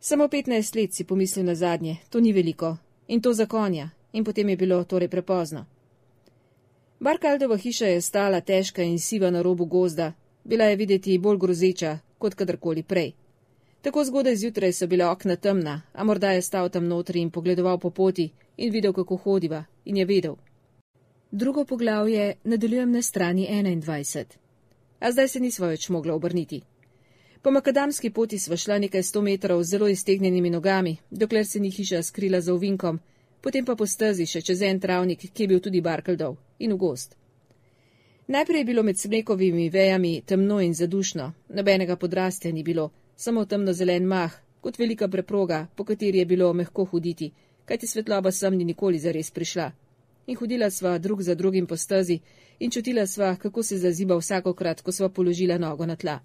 Samo 0.00 0.28
petnajst 0.28 0.78
let 0.78 0.94
si 0.94 1.04
pomislil 1.04 1.50
na 1.50 1.54
zadnje, 1.54 1.96
to 2.10 2.20
ni 2.20 2.32
veliko, 2.32 2.76
in 3.08 3.20
to 3.20 3.34
za 3.34 3.46
konja, 3.46 3.90
in 4.12 4.24
potem 4.24 4.48
je 4.48 4.56
bilo 4.56 4.84
torej 4.84 5.10
prepozno. 5.10 5.66
Barkaldova 7.00 7.56
hiša 7.56 7.86
je 7.86 8.00
stala 8.00 8.40
težka 8.40 8.82
in 8.82 8.98
siva 8.98 9.30
na 9.30 9.42
robu 9.42 9.64
gozda, 9.64 10.12
bila 10.44 10.64
je 10.64 10.76
videti 10.76 11.18
bolj 11.18 11.38
grozeča 11.38 11.98
kot 12.18 12.34
kadarkoli 12.34 12.82
prej. 12.82 13.12
Tako 13.82 14.04
zgodaj 14.04 14.36
zjutraj 14.36 14.72
so 14.72 14.86
bile 14.86 15.06
okna 15.06 15.36
temna, 15.36 15.82
a 15.92 16.04
morda 16.04 16.32
je 16.32 16.42
stal 16.42 16.68
tam 16.68 16.88
notri 16.88 17.20
in 17.20 17.30
pogledoval 17.30 17.78
po 17.78 17.90
poti 17.90 18.30
in 18.56 18.72
videl, 18.72 18.92
kako 18.92 19.16
hodiva, 19.16 19.64
in 19.84 19.96
je 19.96 20.04
vedel. 20.04 20.34
Drugo 21.30 21.64
poglavje 21.64 22.34
nadaljujem 22.44 22.92
na 22.92 23.02
strani 23.02 23.46
21. 23.50 24.24
A 25.00 25.12
zdaj 25.12 25.28
se 25.28 25.40
nisva 25.40 25.68
več 25.68 25.88
mogla 25.88 26.14
obrniti. 26.14 26.62
Po 27.42 27.50
makadamski 27.50 28.10
poti 28.10 28.38
sva 28.38 28.56
šla 28.56 28.78
nekaj 28.78 29.02
sto 29.02 29.22
metrov 29.22 29.62
z 29.62 29.70
zelo 29.70 29.88
iztegnjenimi 29.88 30.50
nogami, 30.50 30.96
dokler 31.10 31.46
se 31.46 31.60
ni 31.60 31.70
hiša 31.70 32.02
skrila 32.02 32.40
za 32.40 32.54
ovinkom, 32.54 32.98
potem 33.48 33.64
pa 33.64 33.72
po 33.72 33.86
stezi 33.88 34.26
še 34.28 34.42
čez 34.44 34.60
en 34.60 34.76
travnik, 34.76 35.22
ki 35.32 35.42
je 35.42 35.48
bil 35.48 35.60
tudi 35.64 35.80
Barkeldov, 35.80 36.34
in 36.60 36.74
v 36.74 36.76
gost. 36.76 37.14
Najprej 38.28 38.60
je 38.60 38.64
bilo 38.68 38.82
med 38.84 38.98
smrekovimi 39.00 39.70
vejami 39.72 40.10
temno 40.20 40.58
in 40.60 40.74
zadušno, 40.76 41.32
nobenega 41.56 41.96
podrastja 41.96 42.52
ni 42.52 42.60
bilo, 42.62 42.90
samo 43.16 43.46
temno 43.48 43.72
zelen 43.72 44.04
mah, 44.04 44.34
kot 44.60 44.76
velika 44.76 45.08
preproga, 45.08 45.62
po 45.76 45.86
kateri 45.88 46.20
je 46.20 46.26
bilo 46.28 46.52
mehko 46.52 46.84
hoditi, 46.84 47.30
kajti 47.64 47.88
svetloba 47.88 48.30
sem 48.36 48.52
ni 48.52 48.66
nikoli 48.68 49.00
zares 49.00 49.30
prišla. 49.32 49.70
In 50.26 50.36
hodila 50.36 50.68
sva 50.70 50.98
drug 50.98 51.22
za 51.22 51.34
drugim 51.34 51.66
po 51.66 51.76
stezi 51.76 52.18
in 52.60 52.70
čutila 52.70 53.06
sva, 53.06 53.30
kako 53.36 53.62
se 53.62 53.78
zaziba 53.78 54.18
vsakokrat, 54.20 54.82
ko 54.84 54.92
sva 54.92 55.08
položila 55.08 55.56
nogo 55.56 55.86
na 55.86 55.96
tla. 55.96 56.18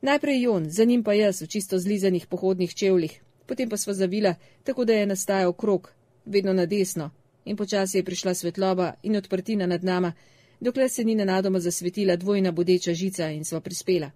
Najprej 0.00 0.40
Jon, 0.42 0.70
za 0.70 0.84
njim 0.84 1.04
pa 1.04 1.12
jaz 1.12 1.42
v 1.42 1.50
čisto 1.52 1.78
zlizanih 1.78 2.26
pohodnih 2.26 2.72
čevljih, 2.74 3.20
potem 3.46 3.68
pa 3.68 3.76
sva 3.76 3.92
zavila, 3.92 4.34
tako 4.64 4.88
da 4.88 4.96
je 4.96 5.06
nastajal 5.06 5.52
krok, 5.52 5.92
vedno 6.24 6.52
na 6.52 6.66
desno, 6.66 7.10
in 7.44 7.56
počasi 7.56 7.98
je 7.98 8.04
prišla 8.04 8.34
svetloba 8.34 8.94
in 9.02 9.16
odprtina 9.16 9.66
nad 9.66 9.84
nama, 9.84 10.12
dokler 10.60 10.90
se 10.90 11.04
ni 11.04 11.14
nenadoma 11.14 11.60
zasvetila 11.60 12.16
dvojna 12.16 12.52
bodeča 12.52 12.94
žica 12.94 13.30
in 13.30 13.44
sva 13.44 13.60
prispela. 13.60 14.10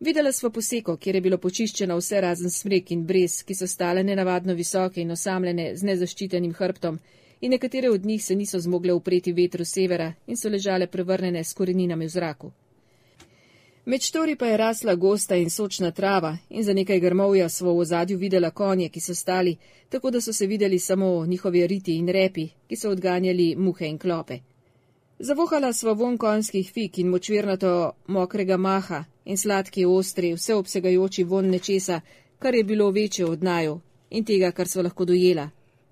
Videla 0.00 0.32
sva 0.32 0.50
poseko, 0.50 0.96
kjer 0.96 1.14
je 1.14 1.20
bilo 1.20 1.38
počiščeno 1.38 1.96
vse 1.96 2.20
razen 2.20 2.50
smrek 2.50 2.90
in 2.94 3.06
brez, 3.06 3.42
ki 3.42 3.54
so 3.54 3.66
stale 3.66 4.04
nenavadno 4.04 4.54
visoke 4.54 5.00
in 5.00 5.10
osamljene 5.10 5.72
z 5.76 5.86
nezaščitenim 5.86 6.52
hrbtom, 6.54 7.00
in 7.40 7.50
nekatere 7.50 7.90
od 7.90 8.06
njih 8.06 8.24
se 8.24 8.36
niso 8.36 8.60
zmogle 8.60 8.92
upreti 8.92 9.32
vetru 9.32 9.64
severa 9.64 10.12
in 10.26 10.36
so 10.36 10.48
ležale 10.48 10.86
prevrnjene 10.86 11.44
s 11.44 11.52
koreninami 11.52 12.06
v 12.06 12.08
zraku. 12.08 12.52
Med 13.88 14.02
štori 14.02 14.36
pa 14.36 14.46
je 14.46 14.56
rasla 14.56 14.94
gosta 14.94 15.36
in 15.36 15.50
sočna 15.50 15.90
trava 15.90 16.36
in 16.50 16.64
za 16.64 16.72
nekaj 16.72 17.00
grmovja 17.00 17.48
svo 17.48 17.72
v 17.72 17.78
ozadju 17.78 18.18
videla 18.18 18.50
konje, 18.50 18.88
ki 18.88 19.00
so 19.00 19.14
stali, 19.14 19.56
tako 19.88 20.10
da 20.10 20.20
so 20.20 20.32
se 20.32 20.46
videli 20.46 20.78
samo 20.78 21.26
njihovi 21.26 21.66
riti 21.66 21.94
in 21.96 22.08
repi, 22.08 22.48
ki 22.68 22.76
so 22.76 22.90
odganjali 22.90 23.56
muhe 23.56 23.86
in 23.86 23.98
klope. 23.98 24.38
Zavohala 25.18 25.72
sva 25.72 25.92
von 25.92 26.18
konjskih 26.18 26.72
fik 26.72 26.98
in 26.98 27.08
močvirnato 27.08 27.92
mokrega 28.06 28.56
maha 28.56 29.04
in 29.24 29.36
sladki 29.36 29.84
ostri, 29.84 30.34
vseobsegajoči 30.34 31.24
von 31.24 31.48
nečesa, 31.50 32.00
kar 32.38 32.54
je 32.54 32.64
bilo 32.64 32.90
večje 32.90 33.26
od 33.26 33.42
naju 33.42 33.80
in 34.10 34.24
tega, 34.24 34.50
kar 34.50 34.68
sva 34.68 34.82
lahko 34.82 35.04
dojela. 35.04 35.48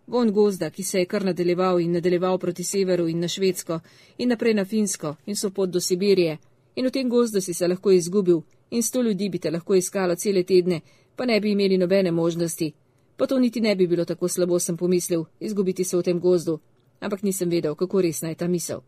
Von 0.07 0.33
gozda, 0.33 0.71
ki 0.71 0.83
se 0.83 0.99
je 0.99 1.07
kar 1.07 1.25
nadaljeval 1.25 1.81
in 1.81 1.93
nadaljeval 1.93 2.39
proti 2.39 2.65
severu 2.65 3.09
in 3.09 3.21
na 3.21 3.29
Švedsko 3.29 3.81
in 4.19 4.29
naprej 4.29 4.55
na 4.55 4.65
Finsko 4.65 5.15
in 5.27 5.37
so 5.37 5.51
pot 5.51 5.71
do 5.71 5.81
Sibirije. 5.81 6.39
In 6.77 6.87
v 6.87 6.91
tem 6.91 7.09
gozdu 7.09 7.41
si 7.41 7.55
se 7.55 7.69
lahko 7.69 7.91
izgubil 7.91 8.43
in 8.71 8.83
sto 8.83 9.03
ljudi 9.03 9.29
bi 9.29 9.39
te 9.39 9.51
lahko 9.51 9.75
iskalo 9.75 10.17
cele 10.17 10.43
tedne, 10.43 10.81
pa 11.17 11.25
ne 11.25 11.41
bi 11.41 11.51
imeli 11.51 11.79
nobene 11.79 12.11
možnosti. 12.11 12.73
Pa 13.17 13.27
to 13.27 13.39
niti 13.39 13.61
ne 13.61 13.77
bi 13.77 13.87
bilo 13.87 14.05
tako 14.05 14.29
slabo, 14.29 14.59
sem 14.59 14.77
pomislil, 14.77 15.25
izgubiti 15.41 15.85
se 15.85 15.97
v 15.97 16.03
tem 16.03 16.21
gozdu. 16.21 16.59
Ampak 17.01 17.23
nisem 17.23 17.49
vedel, 17.51 17.75
kako 17.75 18.01
resna 18.01 18.29
je 18.29 18.35
ta 18.35 18.49
misel. 18.49 18.81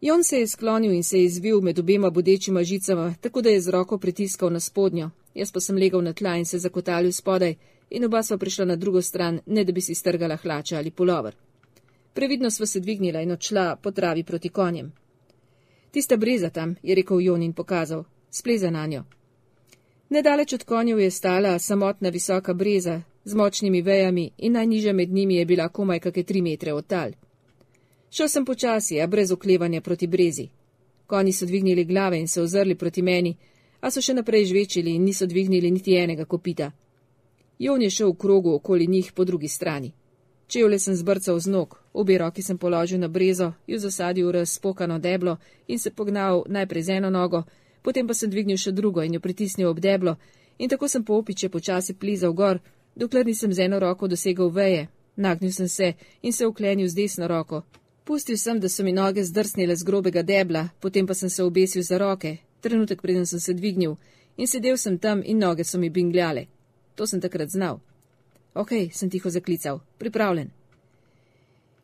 Jon 0.00 0.24
se 0.24 0.40
je 0.40 0.46
sklonil 0.46 0.92
in 0.92 1.04
se 1.04 1.18
je 1.18 1.24
izvil 1.24 1.60
med 1.60 1.78
obema 1.78 2.10
bodečima 2.10 2.62
žicama, 2.64 3.14
tako 3.20 3.42
da 3.42 3.50
je 3.50 3.60
z 3.60 3.70
roko 3.70 3.98
pritiskal 3.98 4.52
na 4.52 4.60
spodnjo, 4.60 5.10
jaz 5.34 5.52
pa 5.52 5.60
sem 5.60 5.76
legal 5.76 6.02
na 6.02 6.12
tla 6.12 6.36
in 6.36 6.44
se 6.44 6.58
zakotalil 6.58 7.12
spodaj, 7.12 7.54
in 7.90 8.04
oba 8.04 8.22
sva 8.22 8.36
prišla 8.38 8.64
na 8.64 8.76
drugo 8.76 9.02
stran, 9.02 9.40
ne 9.46 9.64
da 9.64 9.72
bi 9.72 9.80
si 9.80 9.94
strgala 9.94 10.36
hlače 10.36 10.76
ali 10.76 10.90
pulover. 10.90 11.36
Previdno 12.14 12.50
sva 12.50 12.66
se 12.66 12.80
dvignila 12.80 13.20
in 13.20 13.32
odšla 13.32 13.76
po 13.76 13.90
travi 13.90 14.24
proti 14.24 14.48
konjem. 14.48 14.92
Tista 15.90 16.16
breza 16.16 16.50
tam, 16.50 16.74
je 16.82 16.94
rekel 16.94 17.20
Jon 17.20 17.42
in 17.42 17.52
pokazal, 17.52 18.04
spleza 18.30 18.70
na 18.70 18.86
njo. 18.86 19.04
Nedaleč 20.08 20.52
od 20.52 20.64
konjev 20.64 21.00
je 21.00 21.10
stala 21.10 21.58
samotna 21.58 22.08
visoka 22.08 22.54
breza 22.54 23.02
z 23.24 23.34
močnimi 23.34 23.82
vejami 23.82 24.30
in 24.38 24.52
najnižja 24.52 24.92
med 24.92 25.10
njimi 25.10 25.34
je 25.34 25.44
bila 25.44 25.68
komaj 25.68 26.00
kakšne 26.00 26.22
tri 26.22 26.42
metre 26.42 26.72
od 26.72 26.86
tal. 26.86 27.10
Šel 28.10 28.28
sem 28.28 28.44
počasi, 28.44 29.00
a 29.00 29.06
brez 29.06 29.32
oklevanja 29.32 29.80
proti 29.80 30.06
brezi. 30.06 30.48
Konji 31.06 31.32
so 31.32 31.46
dvignili 31.46 31.84
glave 31.84 32.20
in 32.20 32.28
se 32.28 32.42
ozrli 32.42 32.74
proti 32.74 33.02
meni, 33.02 33.36
a 33.80 33.90
so 33.90 34.00
še 34.00 34.14
naprej 34.14 34.44
žvečili 34.44 34.94
in 34.94 35.04
niso 35.04 35.26
dvignili 35.26 35.70
niti 35.70 35.96
enega 35.96 36.24
kopita. 36.24 36.70
Jon 37.58 37.82
je 37.82 37.90
šel 37.90 38.12
v 38.12 38.16
krogu 38.16 38.54
okoli 38.54 38.86
njih 38.86 39.12
po 39.12 39.24
drugi 39.24 39.48
strani. 39.48 39.92
Čevlje 40.46 40.78
sem 40.78 40.94
zbrcal 40.94 41.40
z 41.40 41.46
nog, 41.46 41.82
obe 41.92 42.18
roki 42.18 42.42
sem 42.42 42.58
položil 42.58 43.00
na 43.00 43.08
brezo, 43.08 43.52
jo 43.66 43.78
zasadil 43.78 44.28
v 44.28 44.32
razpokano 44.32 44.98
deblo 44.98 45.36
in 45.66 45.78
se 45.78 45.90
pognal 45.90 46.44
najprej 46.48 46.82
z 46.82 46.88
eno 46.88 47.10
nogo, 47.10 47.42
potem 47.82 48.06
pa 48.06 48.14
sem 48.14 48.30
dvignil 48.30 48.56
še 48.56 48.72
drugo 48.72 49.02
in 49.02 49.14
jo 49.14 49.20
pritisnil 49.20 49.68
ob 49.68 49.80
deblo 49.80 50.16
in 50.58 50.68
tako 50.68 50.88
sem 50.88 51.04
po 51.04 51.18
opiče 51.18 51.48
počasi 51.48 51.94
plizal 51.94 52.32
gor, 52.32 52.60
dokler 52.94 53.26
nisem 53.26 53.52
z 53.52 53.66
eno 53.66 53.78
roko 53.78 54.08
dosegal 54.08 54.50
veje. 54.50 54.88
Nagnil 55.16 55.52
sem 55.52 55.68
se 55.68 55.94
in 56.22 56.32
se 56.32 56.46
uklenil 56.46 56.88
z 56.88 56.94
desno 56.94 57.26
roko. 57.26 57.62
Pustil 58.04 58.36
sem, 58.38 58.60
da 58.60 58.68
so 58.68 58.84
mi 58.84 58.92
noge 58.92 59.24
zdrsnile 59.24 59.76
z 59.76 59.82
grobega 59.82 60.22
debla, 60.22 60.68
potem 60.80 61.06
pa 61.06 61.14
sem 61.14 61.30
se 61.30 61.42
obesil 61.42 61.82
za 61.82 61.98
roke, 61.98 62.36
trenutek 62.60 63.02
preden 63.02 63.26
sem 63.26 63.40
se 63.40 63.54
dvignil 63.54 63.96
in 64.36 64.46
sedel 64.46 64.76
sem 64.76 64.98
tam 64.98 65.22
in 65.24 65.38
noge 65.38 65.64
so 65.64 65.78
mi 65.78 65.90
bingljale. 65.90 66.46
To 66.94 67.06
sem 67.06 67.20
takrat 67.20 67.50
znal. 67.50 67.80
Ok, 68.56 68.70
sem 68.92 69.10
tiho 69.10 69.30
zaklical, 69.30 69.80
pripravljen. 69.98 70.50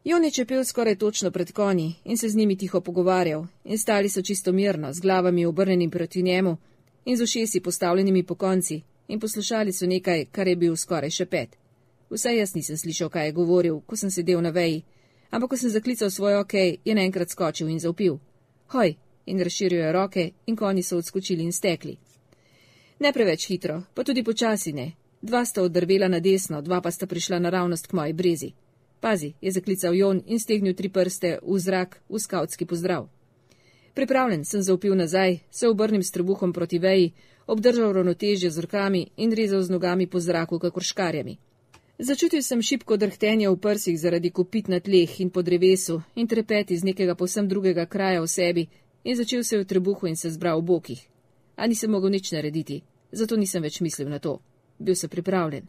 Jon 0.04 0.24
je 0.24 0.30
čepel 0.30 0.64
skoraj 0.64 0.96
točno 0.96 1.30
pred 1.30 1.52
konji 1.52 1.94
in 2.04 2.18
se 2.18 2.28
z 2.28 2.36
njimi 2.36 2.56
tiho 2.56 2.80
pogovarjal, 2.80 3.44
in 3.64 3.78
stali 3.78 4.08
so 4.08 4.22
čisto 4.22 4.52
mirno, 4.52 4.92
z 4.92 5.00
glavami 5.00 5.46
obrnjenim 5.46 5.90
proti 5.90 6.22
njemu 6.22 6.56
in 7.04 7.16
z 7.16 7.22
ušesi 7.22 7.60
postavljenimi 7.60 8.22
po 8.22 8.34
konci, 8.34 8.80
in 9.08 9.20
poslušali 9.20 9.72
so 9.72 9.86
nekaj, 9.86 10.24
kar 10.24 10.48
je 10.48 10.56
bil 10.56 10.76
skoraj 10.76 11.10
še 11.10 11.26
pet. 11.26 11.56
Vsaj 12.10 12.38
jaz 12.38 12.54
nisem 12.54 12.76
slišal, 12.76 13.08
kaj 13.08 13.26
je 13.26 13.32
govoril, 13.32 13.80
ko 13.80 13.96
sem 13.96 14.10
sedel 14.10 14.40
na 14.40 14.50
veji, 14.50 14.82
ampak 15.30 15.50
ko 15.50 15.56
sem 15.56 15.70
zaklical 15.70 16.10
svoj 16.10 16.40
ok, 16.40 16.54
je 16.84 16.94
naenkrat 16.94 17.28
skočil 17.28 17.68
in 17.68 17.80
zaupil. 17.80 18.18
Hoj! 18.72 18.96
In 19.26 19.40
razširil 19.40 19.78
je 19.78 19.92
roke, 19.92 20.30
in 20.46 20.56
konji 20.56 20.82
so 20.82 20.96
odskočili 20.96 21.44
in 21.44 21.52
stekli. 21.52 21.96
Ne 22.98 23.12
preveč 23.12 23.46
hitro, 23.46 23.82
pa 23.94 24.04
tudi 24.04 24.24
počasi 24.24 24.72
ne, 24.72 24.92
Dva 25.22 25.44
sta 25.44 25.62
oddrvela 25.62 26.08
na 26.08 26.18
desno, 26.18 26.62
dva 26.62 26.80
pa 26.82 26.90
sta 26.90 27.06
prišla 27.06 27.38
naravnost 27.38 27.86
k 27.86 27.92
moji 27.92 28.12
brezi. 28.12 28.52
Pazi, 29.00 29.32
je 29.40 29.52
zaklical 29.52 29.94
Jon 29.94 30.22
in 30.26 30.40
stegnil 30.40 30.74
tri 30.74 30.88
prste 30.88 31.38
v 31.42 31.58
zrak 31.58 32.02
v 32.10 32.18
skautski 32.18 32.66
pozdrav. 32.66 33.06
Pripravljen 33.94 34.44
sem 34.44 34.62
zaupil 34.62 34.94
nazaj, 34.98 35.38
se 35.50 35.68
obrnil 35.68 36.02
s 36.02 36.10
trebuhom 36.10 36.52
proti 36.52 36.78
veji, 36.78 37.12
obdržal 37.46 37.92
ravnotežje 37.92 38.50
z 38.50 38.58
rokami 38.58 39.06
in 39.16 39.30
rezal 39.30 39.62
z 39.62 39.70
nogami 39.70 40.06
po 40.06 40.20
zraku, 40.20 40.58
kakor 40.58 40.82
škarjami. 40.82 41.38
Začutil 41.98 42.42
sem 42.42 42.62
šipko 42.62 42.96
drhtenja 42.96 43.50
v 43.50 43.56
prsih 43.62 44.00
zaradi 44.00 44.30
kopit 44.30 44.68
na 44.68 44.80
tleh 44.80 45.20
in 45.20 45.30
po 45.30 45.42
drevesu 45.42 46.02
in 46.14 46.26
trepeti 46.26 46.74
iz 46.74 46.82
nekega 46.82 47.14
posem 47.14 47.46
drugega 47.48 47.86
kraja 47.86 48.22
v 48.22 48.26
sebi 48.26 48.66
in 49.04 49.16
začel 49.16 49.44
se 49.44 49.58
v 49.58 49.64
trebuhu 49.64 50.06
in 50.06 50.16
se 50.16 50.30
zbral 50.30 50.58
v 50.58 50.64
bokih. 50.64 51.02
A 51.56 51.66
nisem 51.66 51.90
mogel 51.90 52.10
nič 52.10 52.32
narediti, 52.32 52.82
zato 53.12 53.36
nisem 53.36 53.62
več 53.62 53.78
mislil 53.80 54.10
na 54.10 54.18
to 54.18 54.42
bil 54.82 54.94
sem 54.94 55.10
pripravljen. 55.10 55.66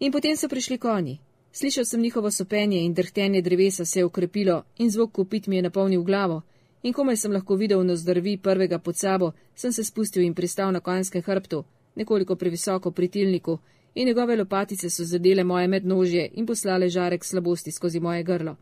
In 0.00 0.12
potem 0.12 0.36
so 0.36 0.48
prišli 0.48 0.78
konji. 0.78 1.18
Slišal 1.52 1.84
sem 1.84 2.00
njihovo 2.00 2.30
sopenje 2.30 2.84
in 2.84 2.94
drhtenje 2.94 3.42
drevesa 3.42 3.84
se 3.84 4.00
je 4.00 4.04
ukrepilo 4.04 4.62
in 4.78 4.90
zvok 4.90 5.12
kopit 5.12 5.46
mi 5.46 5.56
je 5.56 5.62
napolnil 5.62 6.02
glavo. 6.02 6.42
In 6.82 6.92
komaj 6.92 7.16
sem 7.16 7.32
lahko 7.32 7.56
videl 7.56 7.82
na 7.86 7.96
zdrvi 7.96 8.36
prvega 8.36 8.78
pod 8.78 8.96
sabo, 8.96 9.32
sem 9.54 9.72
se 9.72 9.84
spustil 9.84 10.22
in 10.22 10.34
pristal 10.34 10.72
na 10.72 10.80
konjskem 10.80 11.22
hrbtu, 11.22 11.64
nekoliko 11.94 12.36
previsoko 12.36 12.90
pri 12.90 13.08
tilniku, 13.08 13.58
in 13.94 14.06
njegove 14.06 14.36
lopatice 14.36 14.90
so 14.90 15.04
zadele 15.04 15.44
moje 15.44 15.68
mednožje 15.68 16.30
in 16.34 16.46
poslale 16.46 16.88
žarek 16.88 17.24
slabosti 17.24 17.72
skozi 17.72 18.00
moje 18.00 18.22
grlo. 18.22 18.56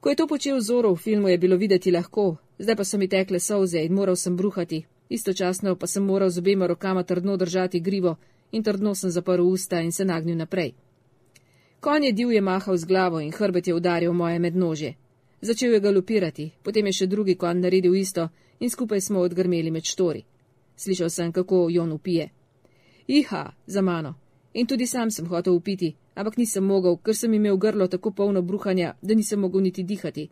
Ko 0.00 0.08
je 0.08 0.16
to 0.16 0.26
počel 0.26 0.60
Zoro 0.60 0.92
v 0.92 0.96
filmu, 0.96 1.28
je 1.28 1.38
bilo 1.38 1.56
videti 1.56 1.90
lahko, 1.90 2.36
zdaj 2.58 2.76
pa 2.76 2.84
so 2.84 2.98
mi 2.98 3.08
tekle 3.08 3.40
solze 3.40 3.78
in 3.84 3.92
moral 3.92 4.16
sem 4.16 4.36
bruhati, 4.36 4.84
istočasno 5.08 5.76
pa 5.76 5.86
sem 5.86 6.04
moral 6.04 6.30
z 6.30 6.38
obema 6.38 6.66
rokama 6.66 7.02
trdno 7.02 7.36
držati 7.36 7.80
grivo 7.80 8.16
in 8.52 8.62
trdno 8.62 8.94
sem 8.94 9.10
zaprl 9.10 9.42
usta 9.42 9.80
in 9.80 9.92
se 9.92 10.04
nagnil 10.04 10.36
naprej. 10.36 10.72
Konj 11.80 12.06
je 12.06 12.12
divje 12.12 12.40
mahal 12.40 12.76
z 12.76 12.84
glavo 12.84 13.20
in 13.20 13.32
hrbet 13.32 13.66
je 13.66 13.74
udaril 13.74 14.12
moje 14.12 14.38
mednože. 14.38 14.92
Začel 15.40 15.72
je 15.72 15.80
galopirati, 15.80 16.50
potem 16.62 16.86
je 16.86 16.92
še 16.92 17.06
drugi 17.06 17.34
konj 17.34 17.60
naredil 17.60 17.94
isto 17.94 18.28
in 18.60 18.70
skupaj 18.70 19.00
smo 19.00 19.20
odgrmeli 19.20 19.70
med 19.70 19.84
štori. 19.84 20.24
Slišal 20.76 21.10
sem, 21.10 21.32
kako 21.32 21.68
Jon 21.70 21.92
upije. 21.92 22.30
Iha, 23.06 23.52
za 23.66 23.82
mano. 23.82 24.14
In 24.54 24.66
tudi 24.66 24.86
sam 24.86 25.10
sem 25.10 25.26
hotel 25.26 25.54
upiti, 25.54 25.94
ampak 26.14 26.36
nisem 26.36 26.64
mogel, 26.64 26.96
ker 26.96 27.16
sem 27.16 27.34
imel 27.34 27.56
grlo 27.56 27.86
tako 27.86 28.10
polno 28.10 28.42
bruhanja, 28.42 28.94
da 29.02 29.14
nisem 29.14 29.40
mogel 29.40 29.62
niti 29.62 29.82
dihati. 29.82 30.28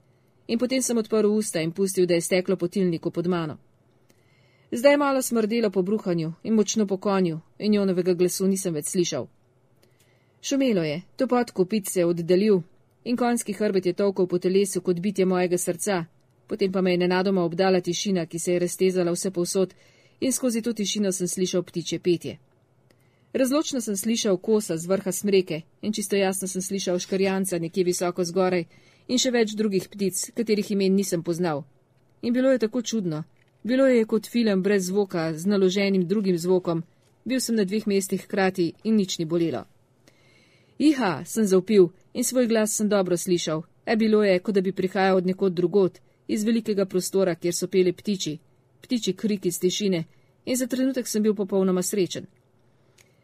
In 0.48 0.58
potem 0.58 0.82
sem 0.82 0.98
odprl 0.98 1.26
usta 1.26 1.60
in 1.60 1.72
pustil, 1.72 2.06
da 2.06 2.14
je 2.14 2.20
steklo 2.20 2.56
potilniku 2.56 3.10
pod 3.10 3.26
mano. 3.26 3.58
Zdaj 4.70 4.92
je 4.92 4.96
malo 4.96 5.22
smrdelo 5.22 5.70
po 5.70 5.82
bruhanju 5.82 6.32
in 6.42 6.54
močno 6.54 6.86
po 6.86 6.96
konju, 6.96 7.40
in 7.58 7.74
Jonovega 7.74 8.14
glasu 8.14 8.46
nisem 8.46 8.74
več 8.74 8.86
slišal. 8.86 9.26
Šumelo 10.42 10.82
je, 10.82 11.02
to 11.16 11.26
pot 11.26 11.50
kopit 11.50 11.88
se 11.88 12.00
je 12.00 12.06
oddaljil 12.06 12.60
in 13.04 13.16
konjski 13.16 13.52
hrbet 13.52 13.86
je 13.86 13.92
tolkal 13.92 14.26
po 14.26 14.38
telesu 14.38 14.80
kot 14.80 15.00
bitje 15.00 15.24
mojega 15.26 15.58
srca, 15.58 16.04
potem 16.46 16.72
pa 16.72 16.80
me 16.80 16.90
je 16.90 16.98
nenadoma 16.98 17.44
obdala 17.44 17.80
tišina, 17.80 18.26
ki 18.26 18.38
se 18.38 18.52
je 18.52 18.58
raztezala 18.58 19.12
vse 19.12 19.30
povsod 19.30 19.74
in 20.20 20.32
skozi 20.32 20.62
to 20.62 20.72
tišino 20.72 21.12
sem 21.12 21.28
slišal 21.28 21.62
ptiče 21.62 21.98
petje. 21.98 22.38
Razločno 23.32 23.80
sem 23.80 23.96
slišal 23.96 24.36
kosa 24.36 24.76
z 24.76 24.86
vrha 24.86 25.12
smreke 25.12 25.62
in 25.82 25.92
čisto 25.92 26.16
jasno 26.16 26.48
sem 26.48 26.62
slišal 26.62 26.98
škarjanca 26.98 27.58
nekje 27.58 27.84
visoko 27.84 28.24
zgoraj 28.24 28.64
in 29.08 29.18
še 29.18 29.30
več 29.30 29.54
drugih 29.54 29.88
ptic, 29.88 30.30
katerih 30.34 30.70
imen 30.70 30.94
nisem 30.94 31.22
poznal. 31.22 31.64
In 32.22 32.32
bilo 32.32 32.50
je 32.50 32.58
tako 32.58 32.82
čudno. 32.82 33.22
Bilo 33.66 33.86
je 33.86 34.04
kot 34.04 34.26
film 34.26 34.62
brez 34.62 34.86
zvoka, 34.86 35.38
z 35.38 35.46
naloženim 35.46 36.06
drugim 36.08 36.38
zvokom. 36.38 36.82
Bil 37.24 37.40
sem 37.40 37.56
na 37.56 37.64
dveh 37.64 37.86
mestih 37.86 38.22
hkrati 38.22 38.72
in 38.84 38.94
nič 38.94 39.18
ni 39.18 39.24
bolelo. 39.24 39.64
Iha, 40.78 41.24
sem 41.24 41.46
zaupil 41.46 41.88
in 42.14 42.24
svoj 42.24 42.46
glas 42.46 42.76
sem 42.76 42.88
dobro 42.88 43.16
slišal. 43.16 43.62
E 43.86 43.96
bilo 43.96 44.22
je, 44.22 44.38
kot 44.38 44.54
da 44.54 44.60
bi 44.60 44.72
prihajal 44.72 45.16
od 45.16 45.26
nekod 45.26 45.52
drugot, 45.52 45.98
iz 46.28 46.44
velikega 46.44 46.86
prostora, 46.86 47.34
kjer 47.34 47.54
so 47.54 47.66
peli 47.66 47.92
ptiči, 47.92 48.38
ptiči 48.80 49.12
kriki 49.12 49.48
iz 49.48 49.58
tišine, 49.58 50.04
in 50.44 50.56
za 50.56 50.66
trenutek 50.66 51.08
sem 51.08 51.22
bil 51.22 51.34
popolnoma 51.34 51.82
srečen. 51.82 52.26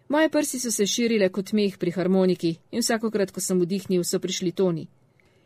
Moje 0.09 0.29
prsi 0.29 0.59
so 0.59 0.71
se 0.71 0.87
širile 0.87 1.29
kot 1.29 1.53
meh 1.53 1.79
pri 1.79 1.91
harmoniki 1.91 2.57
in 2.73 2.83
vsakokrat, 2.83 3.31
ko 3.31 3.41
sem 3.41 3.61
vdihnil, 3.61 4.03
so 4.05 4.19
prišli 4.19 4.53
toni. 4.53 4.89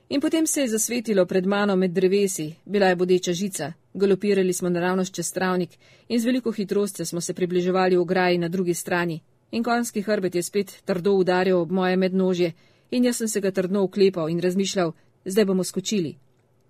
In 0.08 0.20
potem 0.20 0.46
se 0.46 0.60
je 0.60 0.68
zasvetilo 0.68 1.26
pred 1.26 1.46
mano 1.46 1.76
med 1.76 1.90
drevesi, 1.90 2.54
bila 2.64 2.86
je 2.86 2.96
bodeča 2.96 3.32
žica, 3.32 3.72
galopirali 3.96 4.52
smo 4.52 4.68
naravnost 4.68 5.14
čez 5.14 5.32
travnik 5.32 5.70
in 6.08 6.20
z 6.20 6.24
veliko 6.24 6.52
hitrostjo 6.52 7.04
smo 7.06 7.20
se 7.20 7.34
približevali 7.34 7.96
ograji 7.96 8.38
na 8.38 8.48
drugi 8.48 8.74
strani, 8.74 9.20
in 9.50 9.62
konjski 9.62 10.02
hrbet 10.02 10.34
je 10.34 10.42
spet 10.42 10.82
trdo 10.84 11.12
udarjal 11.12 11.60
ob 11.60 11.70
moje 11.70 11.96
mednožje, 11.96 12.52
in 12.90 13.04
jaz 13.04 13.16
sem 13.16 13.28
se 13.28 13.40
ga 13.40 13.50
trdno 13.50 13.82
uklepal 13.82 14.28
in 14.28 14.40
razmišljal, 14.40 14.92
zdaj 15.24 15.44
bomo 15.44 15.64
skočili. 15.64 16.16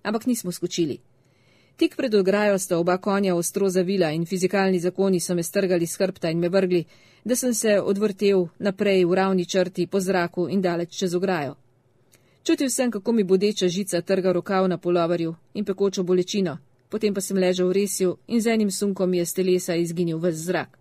Ampak 0.03 0.25
nismo 0.25 0.51
skočili. 0.51 0.97
Tik 1.77 1.95
pred 1.95 2.15
ograjo 2.15 2.59
sta 2.59 2.77
oba 2.77 2.97
konja 2.97 3.35
ostro 3.35 3.69
zavila 3.69 4.11
in 4.11 4.25
fizikalni 4.25 4.79
zakoni 4.79 5.19
so 5.19 5.35
me 5.35 5.43
strgali 5.43 5.85
z 5.85 5.97
hrbta 5.97 6.29
in 6.29 6.39
me 6.39 6.49
vrgli, 6.49 6.85
da 7.23 7.35
sem 7.35 7.53
se 7.53 7.81
odvrtel 7.81 8.47
naprej 8.59 9.05
v 9.05 9.13
ravni 9.13 9.45
črti 9.45 9.87
po 9.87 9.99
zraku 9.99 10.47
in 10.49 10.61
daleč 10.61 10.97
čez 10.97 11.15
ograjo. 11.15 11.55
Čutil 12.43 12.69
sem, 12.69 12.91
kako 12.91 13.11
mi 13.11 13.23
bodeča 13.23 13.67
žica 13.67 14.01
trga 14.01 14.31
rokav 14.31 14.67
na 14.67 14.77
polovarju 14.77 15.35
in 15.53 15.65
pekočo 15.65 16.03
bolečino, 16.03 16.57
potem 16.89 17.13
pa 17.13 17.21
sem 17.21 17.37
ležal 17.37 17.67
v 17.67 17.73
resju 17.73 18.17
in 18.27 18.41
z 18.41 18.53
enim 18.53 18.71
sunkom 18.71 19.13
je 19.13 19.25
z 19.25 19.33
telesa 19.33 19.75
izginil 19.75 20.19
v 20.19 20.31
zrak. 20.31 20.77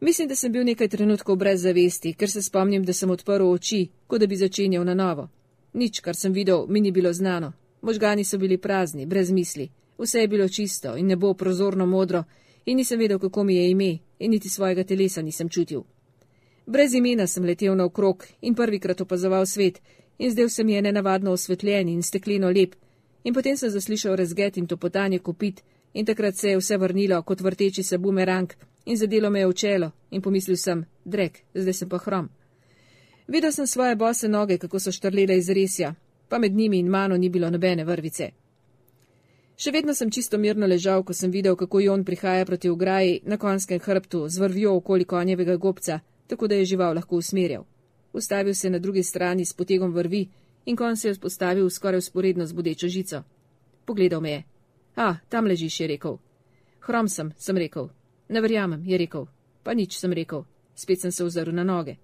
Mislim, 0.00 0.28
da 0.28 0.36
sem 0.36 0.52
bil 0.52 0.64
nekaj 0.64 0.88
trenutkov 0.88 1.36
brez 1.36 1.62
zavesti, 1.62 2.12
ker 2.14 2.30
se 2.30 2.42
spomnim, 2.42 2.84
da 2.84 2.92
sem 2.92 3.10
odprl 3.10 3.48
oči, 3.48 3.88
kot 4.06 4.20
da 4.20 4.26
bi 4.26 4.36
začenjal 4.36 4.84
na 4.84 4.94
novo. 4.94 5.28
Nič, 5.72 6.00
kar 6.00 6.16
sem 6.16 6.32
videl, 6.32 6.66
mi 6.68 6.80
ni 6.80 6.90
bilo 6.92 7.12
znano. 7.12 7.52
Možgani 7.82 8.24
so 8.24 8.38
bili 8.38 8.58
prazni, 8.58 9.06
brez 9.06 9.30
misli. 9.30 9.68
Vse 9.98 10.20
je 10.20 10.28
bilo 10.28 10.48
čisto 10.48 10.96
in 10.96 11.06
nebo 11.06 11.34
prozorno 11.34 11.86
modro 11.86 12.24
in 12.64 12.76
nisem 12.76 12.98
vedel, 12.98 13.18
kako 13.18 13.44
mi 13.44 13.56
je 13.56 13.70
ime 13.70 13.98
in 14.18 14.30
niti 14.30 14.48
svojega 14.48 14.84
telesa 14.84 15.22
nisem 15.22 15.48
čutil. 15.48 15.82
Brez 16.66 16.94
imena 16.94 17.26
sem 17.26 17.44
letel 17.44 17.76
naokrog 17.76 18.24
in 18.40 18.54
prvikrat 18.54 19.00
opazoval 19.00 19.46
svet 19.46 19.80
in 20.18 20.30
zdel 20.30 20.48
se 20.48 20.64
mi 20.64 20.72
je 20.72 20.82
nenavadno 20.82 21.32
osvetljen 21.32 21.88
in 21.88 22.02
stekleno 22.02 22.50
lep. 22.50 22.74
In 23.26 23.34
potem 23.34 23.56
sem 23.58 23.70
zaslišal 23.70 24.14
razget 24.16 24.56
in 24.56 24.66
topotanje 24.66 25.18
kopit 25.18 25.62
in 25.94 26.06
takrat 26.06 26.36
se 26.36 26.48
je 26.48 26.58
vse 26.58 26.76
vrnilo 26.78 27.22
kot 27.22 27.40
vrteči 27.40 27.82
se 27.82 27.98
bumerang 27.98 28.52
in 28.84 28.96
zadelo 28.96 29.30
me 29.30 29.40
je 29.40 29.46
v 29.46 29.54
čelo 29.54 29.90
in 30.10 30.22
pomislil 30.22 30.56
sem, 30.56 30.84
drek, 31.04 31.42
zdaj 31.54 31.74
sem 31.74 31.88
pa 31.88 31.98
hrom. 31.98 32.28
Videl 33.28 33.52
sem 33.52 33.66
svoje 33.66 33.96
bose 33.96 34.28
noge, 34.28 34.58
kako 34.58 34.78
so 34.78 34.92
štrlele 34.92 35.36
iz 35.36 35.50
resja, 35.50 35.94
pa 36.28 36.38
med 36.38 36.54
njimi 36.54 36.78
in 36.78 36.88
mano 36.88 37.16
ni 37.16 37.28
bilo 37.28 37.50
nobene 37.50 37.84
vrvice. 37.84 38.30
Še 39.56 39.72
vedno 39.72 39.94
sem 39.94 40.10
čisto 40.10 40.38
mirno 40.38 40.66
ležal, 40.66 41.02
ko 41.02 41.12
sem 41.12 41.30
videl, 41.30 41.56
kako 41.56 41.80
Jon 41.80 42.04
prihaja 42.04 42.44
proti 42.44 42.68
ograji 42.68 43.20
na 43.24 43.36
konjskem 43.36 43.80
hrbtu 43.80 44.28
z 44.28 44.38
vrvjo 44.38 44.76
okoli 44.76 45.04
konjevega 45.04 45.56
gobca, 45.56 46.00
tako 46.26 46.46
da 46.46 46.54
je 46.54 46.64
žival 46.64 46.94
lahko 46.94 47.16
usmerjal. 47.16 47.64
Ustavil 48.12 48.54
se 48.54 48.70
na 48.70 48.78
drugi 48.78 49.02
strani 49.02 49.44
s 49.44 49.52
potegom 49.52 49.92
vrvi 49.92 50.28
in 50.66 50.76
konj 50.76 50.96
se 50.96 51.08
je 51.08 51.14
postavil 51.14 51.70
skoraj 51.70 51.98
usporedno 51.98 52.46
z 52.46 52.52
bodečo 52.52 52.88
žico. 52.88 53.22
Pogledal 53.84 54.20
me 54.20 54.30
je. 54.30 54.44
A, 54.96 55.16
tam 55.28 55.46
ležiš, 55.46 55.80
je 55.80 55.86
rekel. 55.86 56.18
Hrom 56.80 57.08
sem, 57.08 57.32
sem 57.36 57.56
rekel. 57.56 57.88
Ne 58.28 58.40
verjamem, 58.40 58.82
je 58.84 58.98
rekel. 58.98 59.26
Pa 59.62 59.74
nič 59.74 59.98
sem 59.98 60.12
rekel. 60.12 60.44
Spet 60.74 61.00
sem 61.00 61.12
se 61.12 61.24
ozrl 61.24 61.52
na 61.52 61.64
noge. 61.64 61.96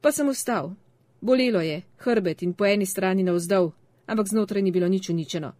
Pa 0.00 0.12
sem 0.12 0.28
vstal. 0.28 0.74
Bolelo 1.20 1.60
je, 1.60 1.82
hrbet 1.96 2.42
in 2.42 2.52
po 2.52 2.64
eni 2.64 2.86
strani 2.86 3.22
navzdol, 3.22 3.72
ampak 4.06 4.28
znotraj 4.28 4.62
ni 4.62 4.70
bilo 4.70 4.88
nič 4.88 5.10
uničeno. 5.10 5.52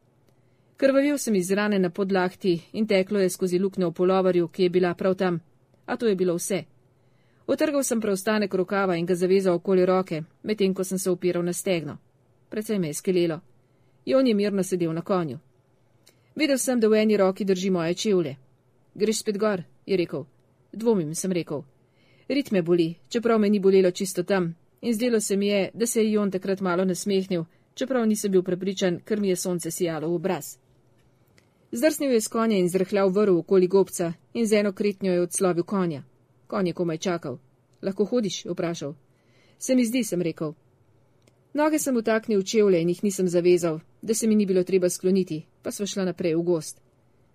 Krvavil 0.77 1.19
sem 1.19 1.35
iz 1.35 1.51
rane 1.51 1.79
na 1.79 1.91
podlahti 1.91 2.63
in 2.73 2.87
teklo 2.87 3.19
je 3.19 3.31
skozi 3.31 3.59
luknjo 3.59 3.91
v 3.91 3.95
polovarju, 3.95 4.49
ki 4.49 4.63
je 4.63 4.71
bila 4.71 4.95
prav 4.95 5.15
tam. 5.15 5.41
A 5.87 5.97
to 5.97 6.07
je 6.07 6.17
bilo 6.17 6.35
vse. 6.35 6.65
Otrgal 7.47 7.83
sem 7.83 8.01
preostanek 8.01 8.55
rokava 8.55 8.97
in 8.97 9.07
ga 9.07 9.15
zavezal 9.15 9.55
okoli 9.55 9.87
roke, 9.87 10.23
medtem 10.43 10.75
ko 10.75 10.85
sem 10.85 10.99
se 10.99 11.11
upiral 11.11 11.43
na 11.43 11.53
stegno. 11.53 11.99
Predvsej 12.49 12.79
me 12.79 12.87
je 12.87 12.95
skelelo. 12.95 13.41
Jon 14.07 14.27
je 14.27 14.35
mirno 14.35 14.63
sedel 14.63 14.93
na 14.93 15.03
konju. 15.03 15.39
Videl 16.35 16.59
sem, 16.59 16.81
da 16.81 16.89
v 16.89 16.95
eni 17.03 17.17
roki 17.17 17.45
drži 17.45 17.71
moje 17.71 17.95
čevlje. 17.95 18.37
Greš 18.95 19.21
spet 19.21 19.39
gor, 19.39 19.63
je 19.87 19.97
rekel. 19.97 20.25
Dvomim, 20.73 21.15
sem 21.15 21.33
rekel. 21.33 21.63
Rit 22.29 22.51
me 22.51 22.63
boli, 22.63 22.95
čeprav 23.09 23.39
me 23.41 23.49
ni 23.51 23.61
bolelo 23.61 23.91
čisto 23.91 24.23
tam, 24.23 24.55
in 24.81 24.95
zdelo 24.95 25.21
se 25.21 25.37
mi 25.37 25.47
je, 25.47 25.71
da 25.75 25.87
se 25.87 26.03
je 26.03 26.13
Jon 26.13 26.31
takrat 26.31 26.61
malo 26.61 26.85
nasmehnil, 26.85 27.45
čeprav 27.75 28.07
nisem 28.07 28.33
bil 28.33 28.43
prepričan, 28.43 29.01
ker 29.05 29.21
mi 29.21 29.29
je 29.29 29.37
sonce 29.37 29.71
sijalo 29.71 30.09
v 30.09 30.15
obraz. 30.15 30.57
Zdrsnil 31.73 32.13
je 32.13 32.21
s 32.21 32.29
konja 32.29 32.59
in 32.59 32.69
zrhljal 32.69 33.09
vrv 33.09 33.39
okoli 33.39 33.67
gobca 33.67 34.13
in 34.35 34.47
z 34.47 34.53
eno 34.53 34.73
kretnjo 34.73 35.13
je 35.13 35.23
odslovil 35.23 35.65
konja. 35.65 36.03
Konj 36.47 36.69
je 36.69 36.73
komaj 36.73 36.99
čakal. 36.99 37.39
Lahko 37.83 38.05
hodiš? 38.05 38.45
vprašal. 38.45 38.95
Se 39.59 39.75
mi 39.75 39.85
zdi, 39.85 40.05
sem 40.05 40.23
rekel. 40.23 40.53
Noge 41.57 41.79
sem 41.79 41.97
utaknil 41.97 42.41
v 42.41 42.45
čevlje 42.45 42.81
in 42.83 42.89
jih 42.93 42.99
nisem 43.05 43.29
zavezal, 43.33 43.79
da 44.03 44.15
se 44.15 44.27
mi 44.27 44.37
ni 44.37 44.45
bilo 44.47 44.63
treba 44.63 44.91
skloniti, 44.91 45.47
pa 45.63 45.71
sva 45.73 45.87
šla 45.87 46.05
naprej 46.05 46.35
v 46.37 46.43
gost. 46.45 46.83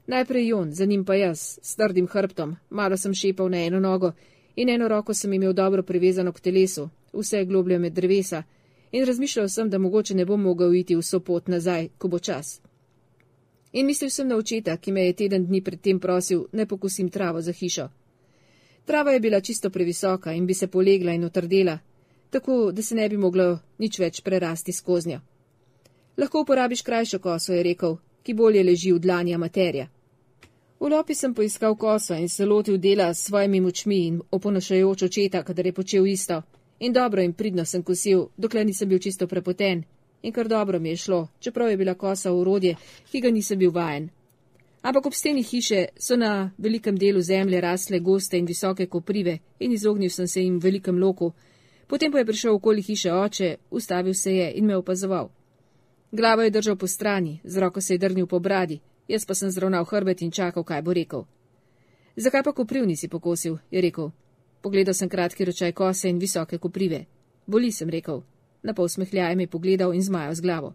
Najprej 0.08 0.48
Jon, 0.48 0.74
za 0.74 0.86
njim 0.86 1.06
pa 1.06 1.16
jaz, 1.16 1.58
s 1.62 1.76
trdim 1.76 2.08
hrbtom, 2.08 2.56
malo 2.70 2.98
sem 2.98 3.14
šepal 3.14 3.50
na 3.50 3.58
eno 3.66 3.80
nogo 3.80 4.12
in 4.56 4.70
eno 4.70 4.88
roko 4.88 5.14
sem 5.14 5.34
imel 5.34 5.54
dobro 5.54 5.84
privezano 5.84 6.32
k 6.32 6.40
telesu, 6.40 6.90
vse 7.14 7.46
globlje 7.46 7.80
med 7.80 7.94
drevesa, 7.94 8.44
in 8.92 9.06
razmišljal 9.06 9.50
sem, 9.50 9.70
da 9.70 9.78
mogoče 9.78 10.14
ne 10.16 10.26
bom 10.26 10.42
mogel 10.42 10.76
iti 10.76 10.96
vso 10.96 11.20
pot 11.20 11.48
nazaj, 11.48 11.90
ko 11.98 12.08
bo 12.08 12.20
čas. 12.20 12.62
In 13.72 13.86
mislil 13.86 14.10
sem 14.10 14.28
na 14.28 14.36
očeta, 14.36 14.78
ki 14.78 14.92
me 14.92 15.06
je 15.06 15.14
teden 15.14 15.48
dni 15.48 15.64
predtem 15.64 16.00
prosil, 16.00 16.46
ne 16.52 16.66
pokusim 16.66 17.10
travo 17.10 17.42
za 17.42 17.52
hišo. 17.52 17.90
Trava 18.86 19.12
je 19.12 19.20
bila 19.20 19.42
čisto 19.42 19.70
previsoka 19.70 20.34
in 20.34 20.46
bi 20.46 20.54
se 20.54 20.68
polegla 20.68 21.14
in 21.14 21.24
otrdela, 21.24 21.80
tako 22.32 22.72
da 22.72 22.82
se 22.82 22.96
ne 22.96 23.10
bi 23.10 23.18
moglo 23.18 23.60
nič 23.78 24.00
več 24.00 24.22
prerasti 24.22 24.74
skozi 24.74 25.10
njo. 25.10 25.20
Lahko 26.18 26.42
uporabiš 26.42 26.82
krajšo 26.82 27.20
koso, 27.20 27.54
je 27.54 27.64
rekel, 27.64 27.98
ki 28.24 28.34
bolje 28.34 28.64
leži 28.64 28.92
v 28.92 29.00
dlani 29.00 29.36
amaterja. 29.36 29.88
V 30.80 30.90
lopi 30.90 31.14
sem 31.16 31.34
poiskal 31.34 31.76
koso 31.76 32.16
in 32.18 32.30
se 32.30 32.46
lotil 32.46 32.78
dela 32.78 33.14
s 33.14 33.28
svojimi 33.28 33.62
močmi 33.62 34.00
in 34.08 34.22
oponašajoč 34.32 35.04
očeta, 35.04 35.44
kadar 35.44 35.66
je 35.66 35.74
počel 35.74 36.08
isto. 36.08 36.42
In 36.80 36.94
dobro 36.94 37.22
in 37.22 37.34
pridno 37.34 37.66
sem 37.66 37.84
kosil, 37.84 38.28
dokler 38.38 38.66
nisem 38.66 38.90
bil 38.90 39.00
čisto 39.00 39.28
prepoten. 39.28 39.84
In 40.24 40.34
kar 40.34 40.48
dobro 40.48 40.80
mi 40.80 40.90
je 40.90 40.98
šlo, 40.98 41.28
čeprav 41.40 41.70
je 41.70 41.78
bila 41.78 41.94
kosa 41.94 42.34
urodje, 42.34 42.76
ki 43.12 43.22
ga 43.22 43.32
nisem 43.32 43.60
bil 43.60 43.72
vajen. 43.72 44.10
Ampak 44.82 45.06
ob 45.06 45.14
steni 45.14 45.44
hiše 45.44 45.86
so 46.00 46.16
na 46.18 46.52
velikem 46.58 46.98
delu 46.98 47.22
zemlje 47.22 47.62
rasle 47.62 48.00
goste 48.00 48.38
in 48.38 48.46
visoke 48.46 48.86
koprive 48.86 49.38
in 49.60 49.72
izognil 49.72 50.10
sem 50.10 50.28
se 50.28 50.42
jim 50.42 50.60
velikem 50.60 50.98
loku. 50.98 51.32
Potem 51.92 52.12
pa 52.12 52.24
je 52.24 52.26
prišel 52.26 52.56
okoli 52.56 52.82
hiše 52.82 53.12
oče, 53.12 53.56
ustavil 53.72 54.14
se 54.14 54.36
je 54.36 54.52
in 54.56 54.66
me 54.66 54.76
opazoval. 54.76 55.30
Glavo 56.12 56.42
je 56.42 56.50
držal 56.50 56.76
po 56.76 56.88
strani, 56.88 57.42
z 57.44 57.58
roko 57.58 57.82
se 57.82 57.94
je 57.94 57.98
drnil 57.98 58.28
po 58.28 58.40
bradi, 58.40 58.80
jaz 59.08 59.26
pa 59.26 59.36
sem 59.36 59.52
zravnal 59.52 59.84
hrbet 59.86 60.22
in 60.22 60.32
čakal, 60.32 60.64
kaj 60.64 60.82
bo 60.82 60.94
rekel. 60.94 61.26
Zakaj 62.16 62.44
pa 62.44 62.54
kopriv 62.54 62.88
nisi 62.88 63.08
pokosil, 63.08 63.58
je 63.72 63.82
rekel. 63.82 64.12
Pogledal 64.62 64.94
sem 64.94 65.10
kratki 65.10 65.46
ročaj 65.46 65.72
kose 65.72 66.10
in 66.10 66.20
visoke 66.20 66.58
koprive. 66.58 67.06
Boli 67.46 67.72
sem 67.72 67.90
rekel. 67.90 68.24
Na 68.64 68.74
pol 68.74 68.88
smehljaj 68.88 69.36
mi 69.36 69.48
pogledal 69.48 69.94
in 69.94 70.04
zmajal 70.04 70.36
z 70.36 70.42
glavo. 70.42 70.74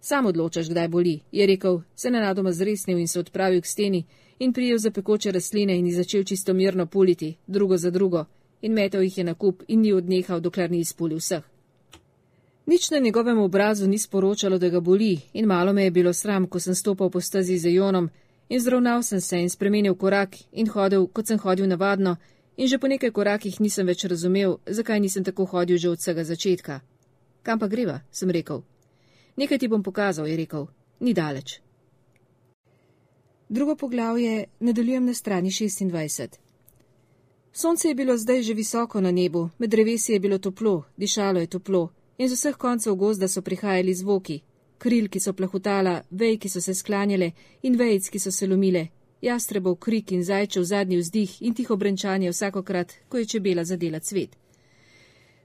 Sam 0.00 0.26
odločaš, 0.26 0.70
kdaj 0.70 0.88
boli, 0.88 1.20
je 1.32 1.46
rekel, 1.46 1.82
se 1.94 2.10
nenadoma 2.10 2.52
zresnil 2.52 2.98
in 2.98 3.08
se 3.08 3.20
odpravil 3.20 3.60
k 3.60 3.66
steni 3.66 4.06
in 4.38 4.52
prijel 4.52 4.78
za 4.78 4.90
pekoče 4.90 5.32
rastline 5.32 5.78
in 5.78 5.86
jih 5.86 5.96
začel 5.96 6.24
čisto 6.24 6.54
mirno 6.54 6.86
puliti, 6.86 7.36
drugo 7.46 7.76
za 7.76 7.90
drugo, 7.90 8.24
in 8.62 8.72
metal 8.72 9.02
jih 9.02 9.18
je 9.18 9.24
na 9.24 9.34
kup 9.34 9.62
in 9.68 9.80
ni 9.80 9.92
odnehal, 9.92 10.40
dokler 10.40 10.70
ni 10.70 10.80
izpulil 10.80 11.18
vseh. 11.18 11.42
Nič 12.66 12.90
na 12.90 12.98
njegovem 12.98 13.38
obrazu 13.38 13.88
ni 13.88 13.98
sporočalo, 13.98 14.58
da 14.58 14.68
ga 14.68 14.80
boli, 14.80 15.20
in 15.32 15.46
malo 15.46 15.72
me 15.72 15.84
je 15.84 15.90
bilo 15.90 16.12
sram, 16.12 16.46
ko 16.46 16.60
sem 16.60 16.74
stopal 16.74 17.10
po 17.10 17.20
stazi 17.20 17.58
z 17.58 17.72
Jonom, 17.74 18.10
in 18.48 18.60
zravnal 18.60 19.02
sem 19.02 19.20
se 19.20 19.40
in 19.42 19.50
spremenil 19.50 19.94
korak 19.94 20.36
in 20.52 20.68
hodil, 20.68 21.06
kot 21.06 21.26
sem 21.26 21.38
hodil 21.38 21.68
navadno, 21.68 22.16
in 22.56 22.68
že 22.68 22.78
po 22.78 22.86
nekaj 22.86 23.10
korakih 23.10 23.60
nisem 23.60 23.86
več 23.86 24.04
razumel, 24.04 24.58
zakaj 24.66 25.00
nisem 25.00 25.24
tako 25.24 25.44
hodil 25.44 25.78
že 25.78 25.90
od 25.90 25.98
vsega 25.98 26.24
začetka. 26.24 26.80
Kam 27.42 27.58
pa 27.58 27.66
greva, 27.66 28.00
sem 28.10 28.30
rekel. 28.30 28.62
Nekaj 29.36 29.58
ti 29.58 29.68
bom 29.68 29.82
pokazal, 29.82 30.26
je 30.26 30.36
rekel, 30.36 30.66
ni 31.00 31.14
daleč. 31.14 31.60
Drugo 33.48 33.76
poglavje 33.76 34.44
nadaljujem 34.60 35.06
na 35.06 35.14
strani 35.14 35.50
26. 35.50 36.49
Sonce 37.52 37.88
je 37.88 37.94
bilo 37.94 38.16
zdaj 38.16 38.42
že 38.42 38.54
visoko 38.54 39.00
na 39.00 39.10
nebu, 39.10 39.48
med 39.58 39.70
drevesi 39.70 40.12
je 40.12 40.20
bilo 40.20 40.38
toplo, 40.38 40.84
dišalo 40.96 41.40
je 41.40 41.46
toplo, 41.46 41.90
in 42.18 42.28
z 42.28 42.32
vseh 42.32 42.56
koncev 42.56 42.94
gozda 42.94 43.28
so 43.28 43.42
prihajali 43.42 43.94
zvoki, 43.94 44.40
kril, 44.78 45.08
ki 45.08 45.20
so 45.20 45.32
plahutala, 45.32 46.02
vej, 46.10 46.38
ki 46.38 46.48
so 46.48 46.60
se 46.60 46.74
sklanjale 46.74 47.32
in 47.62 47.76
vejc, 47.76 48.08
ki 48.08 48.18
so 48.18 48.30
se 48.30 48.46
lomile, 48.46 48.88
jastrebov 49.22 49.76
krik 49.76 50.12
in 50.12 50.22
zajčev 50.24 50.64
zadnji 50.64 50.96
vzdih 50.96 51.42
in 51.42 51.54
tiho 51.54 51.76
brenčanje 51.76 52.30
vsakokrat, 52.30 52.94
ko 53.08 53.18
je 53.18 53.26
čebela 53.26 53.64
zadela 53.64 54.00
cvet. 54.00 54.36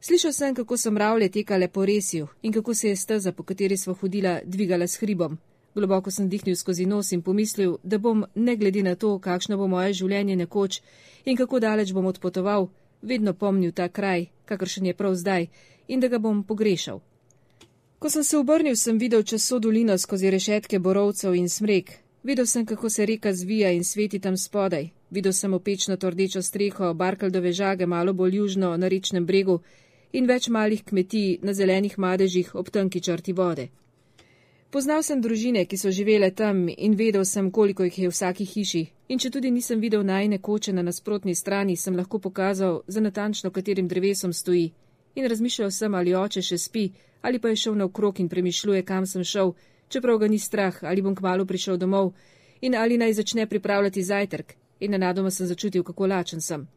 Slišal 0.01 0.33
sem, 0.33 0.55
kako 0.55 0.77
so 0.77 0.91
mravlje 0.91 1.29
tekale 1.29 1.67
po 1.67 1.85
resju 1.85 2.27
in 2.41 2.53
kako 2.53 2.73
se 2.73 2.89
je 2.89 2.95
steza, 2.95 3.31
po 3.31 3.43
kateri 3.43 3.77
smo 3.77 3.93
hodila, 3.93 4.39
dvigala 4.45 4.87
s 4.87 4.99
hribom. 4.99 5.37
Globoko 5.75 6.11
sem 6.11 6.29
dihnil 6.29 6.55
skozi 6.55 6.85
nos 6.85 7.11
in 7.11 7.21
pomislil, 7.21 7.77
da 7.83 7.97
bom, 7.97 8.25
ne 8.35 8.55
glede 8.55 8.83
na 8.83 8.95
to, 8.95 9.19
kakšno 9.19 9.57
bo 9.57 9.67
moje 9.67 9.93
življenje 9.93 10.35
nekoč 10.35 10.79
in 11.25 11.35
kako 11.35 11.59
daleč 11.59 11.91
bom 11.93 12.05
odpotoval, 12.05 12.69
vedno 13.01 13.33
pomnil 13.33 13.73
ta 13.75 13.89
kraj, 13.89 14.29
kakršen 14.45 14.85
je 14.85 14.93
prav 14.93 15.15
zdaj, 15.15 15.49
in 15.87 15.99
da 15.99 16.07
ga 16.07 16.19
bom 16.19 16.43
pogrešal. 16.43 17.01
Ko 17.99 18.09
sem 18.09 18.23
se 18.23 18.37
obrnil, 18.37 18.75
sem 18.75 18.97
videl 18.97 19.23
časo 19.23 19.59
dolino 19.59 19.97
skozi 19.97 20.31
rešetke 20.31 20.79
borovcev 20.79 21.35
in 21.35 21.49
smrek. 21.49 21.91
Videl 22.23 22.45
sem, 22.45 22.65
kako 22.65 22.89
se 22.89 23.05
reka 23.05 23.33
zvija 23.33 23.71
in 23.71 23.83
sveti 23.83 24.19
tam 24.19 24.37
spodaj. 24.37 24.89
Videl 25.09 25.33
sem 25.33 25.53
opečno 25.53 25.97
tordečo 25.97 26.41
streho 26.41 26.93
Barkaldove 26.93 27.51
žage 27.51 27.85
malo 27.85 28.13
bolj 28.13 28.35
južno 28.35 28.77
na 28.77 28.87
rečnem 28.87 29.25
bregu 29.25 29.59
in 30.11 30.25
več 30.25 30.47
malih 30.49 30.83
kmetij 30.83 31.39
na 31.41 31.53
zelenih 31.53 31.99
madežih 31.99 32.55
ob 32.55 32.69
tanki 32.69 33.01
črti 33.01 33.33
vode. 33.33 33.67
Poznal 34.75 35.05
sem 35.07 35.21
družine, 35.23 35.61
ki 35.71 35.77
so 35.79 35.87
živele 35.87 36.27
tam 36.35 36.65
in 36.67 36.97
vedel 36.99 37.23
sem, 37.23 37.47
koliko 37.47 37.85
jih 37.87 37.99
je 37.99 38.07
v 38.09 38.11
vsaki 38.11 38.43
hiši, 38.43 38.81
in 39.07 39.21
če 39.23 39.29
tudi 39.31 39.47
nisem 39.47 39.79
videl 39.79 40.03
najne 40.03 40.41
koče 40.43 40.73
na 40.75 40.83
nasprotni 40.83 41.31
strani, 41.31 41.77
sem 41.79 41.95
lahko 41.95 42.19
pokazal, 42.19 42.81
za 42.87 42.99
natančno 42.99 43.53
katerim 43.55 43.87
drevesom 43.87 44.33
stoji. 44.33 44.73
In 45.15 45.29
razmišljal 45.31 45.71
sem, 45.71 45.95
ali 45.95 46.11
oče 46.11 46.43
še 46.43 46.59
spi, 46.59 46.83
ali 47.21 47.39
pa 47.39 47.53
je 47.53 47.61
šel 47.63 47.79
naokrog 47.79 48.19
in 48.19 48.27
premišljuje, 48.27 48.83
kam 48.83 49.07
sem 49.07 49.23
šel, 49.23 49.55
čeprav 49.87 50.19
ga 50.19 50.27
ni 50.27 50.41
strah, 50.43 50.83
ali 50.83 51.01
bom 51.01 51.15
kmalo 51.15 51.47
prišel 51.47 51.79
domov, 51.79 52.11
in 52.59 52.75
ali 52.75 52.99
naj 52.99 53.15
začne 53.23 53.47
pripravljati 53.47 54.03
zajtrk, 54.03 54.53
in 54.79 54.91
nenadoma 54.91 55.31
sem 55.31 55.47
začutil, 55.47 55.87
kako 55.87 56.11
lačen 56.11 56.43
sem. 56.43 56.67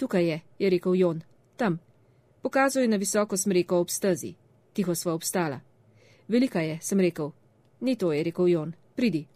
Tukaj 0.00 0.28
je, 0.30 0.40
je 0.58 0.70
rekel 0.70 0.96
Jon, 0.96 1.20
tam. 1.60 1.76
Pokazal 2.40 2.88
je 2.88 2.88
na 2.88 2.96
visoko 2.96 3.36
smreko 3.36 3.84
ob 3.84 3.92
stezi. 3.92 4.32
Tiho 4.72 4.94
sva 4.94 5.12
obstala. 5.12 5.67
Velika 6.28 6.60
je, 6.60 6.78
sem 6.80 7.00
rekel. 7.00 7.30
Ni 7.80 7.96
to, 7.96 8.12
je 8.12 8.22
rekel 8.22 8.48
Jon. 8.48 8.72
Pridi. 8.94 9.26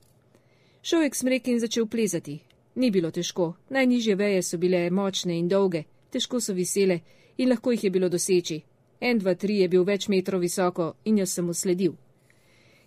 Šel 0.83 1.02
je 1.02 1.11
k 1.11 1.14
smreki 1.14 1.50
in 1.50 1.61
začel 1.61 1.87
plezati. 1.87 2.38
Ni 2.74 2.90
bilo 2.90 3.11
težko. 3.11 3.55
Najnižje 3.70 4.14
veje 4.16 4.42
so 4.42 4.59
bile 4.59 4.90
močne 4.90 5.38
in 5.38 5.48
dolge, 5.48 5.85
težko 6.11 6.40
so 6.40 6.52
visele 6.52 7.00
in 7.37 7.48
lahko 7.48 7.72
jih 7.72 7.85
je 7.85 7.90
bilo 7.90 8.09
doseči. 8.09 8.61
En, 9.00 9.18
dva, 9.18 9.35
tri 9.35 9.59
je 9.59 9.68
bil 9.68 9.85
več 9.85 10.09
metrov 10.09 10.40
visoko 10.40 10.94
in 11.05 11.18
jaz 11.18 11.33
sem 11.33 11.46
mu 11.46 11.55
sledil. 11.55 11.94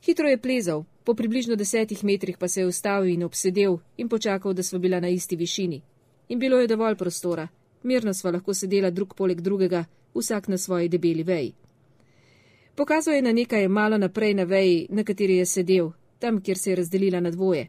Hitro 0.06 0.30
je 0.30 0.38
plezal, 0.38 0.86
po 1.04 1.13
približno 1.13 1.56
desetih 1.56 2.04
metrih 2.04 2.38
pa 2.38 2.48
se 2.48 2.62
je 2.62 2.68
ustavil 2.68 3.13
in 3.13 3.24
obsedel 3.24 3.80
in 3.98 4.10
počakal, 4.10 4.54
da 4.54 4.63
smo 4.63 4.80
bila 4.80 5.00
na 5.00 5.08
isti 5.08 5.36
višini. 5.36 5.82
In 6.30 6.39
bilo 6.39 6.60
je 6.60 6.68
dovolj 6.68 6.96
prostora. 6.96 7.48
Mirno 7.84 8.13
sva 8.13 8.32
lahko 8.32 8.54
sedela 8.54 8.89
drug 8.89 9.15
poleg 9.15 9.41
drugega, 9.41 9.86
vsak 10.13 10.48
na 10.48 10.58
svoji 10.58 10.89
debeli 10.89 11.24
veji. 11.24 11.54
Pokazal 12.76 13.14
je 13.14 13.22
na 13.22 13.32
nekaj 13.32 13.68
malo 13.68 13.98
naprej 13.98 14.34
na 14.34 14.44
veji, 14.44 14.88
na 14.90 15.04
kateri 15.04 15.38
je 15.38 15.46
sedel, 15.46 15.92
tam, 16.20 16.42
kjer 16.42 16.58
se 16.58 16.70
je 16.70 16.76
razdelila 16.76 17.20
na 17.20 17.32
dvoje. 17.32 17.68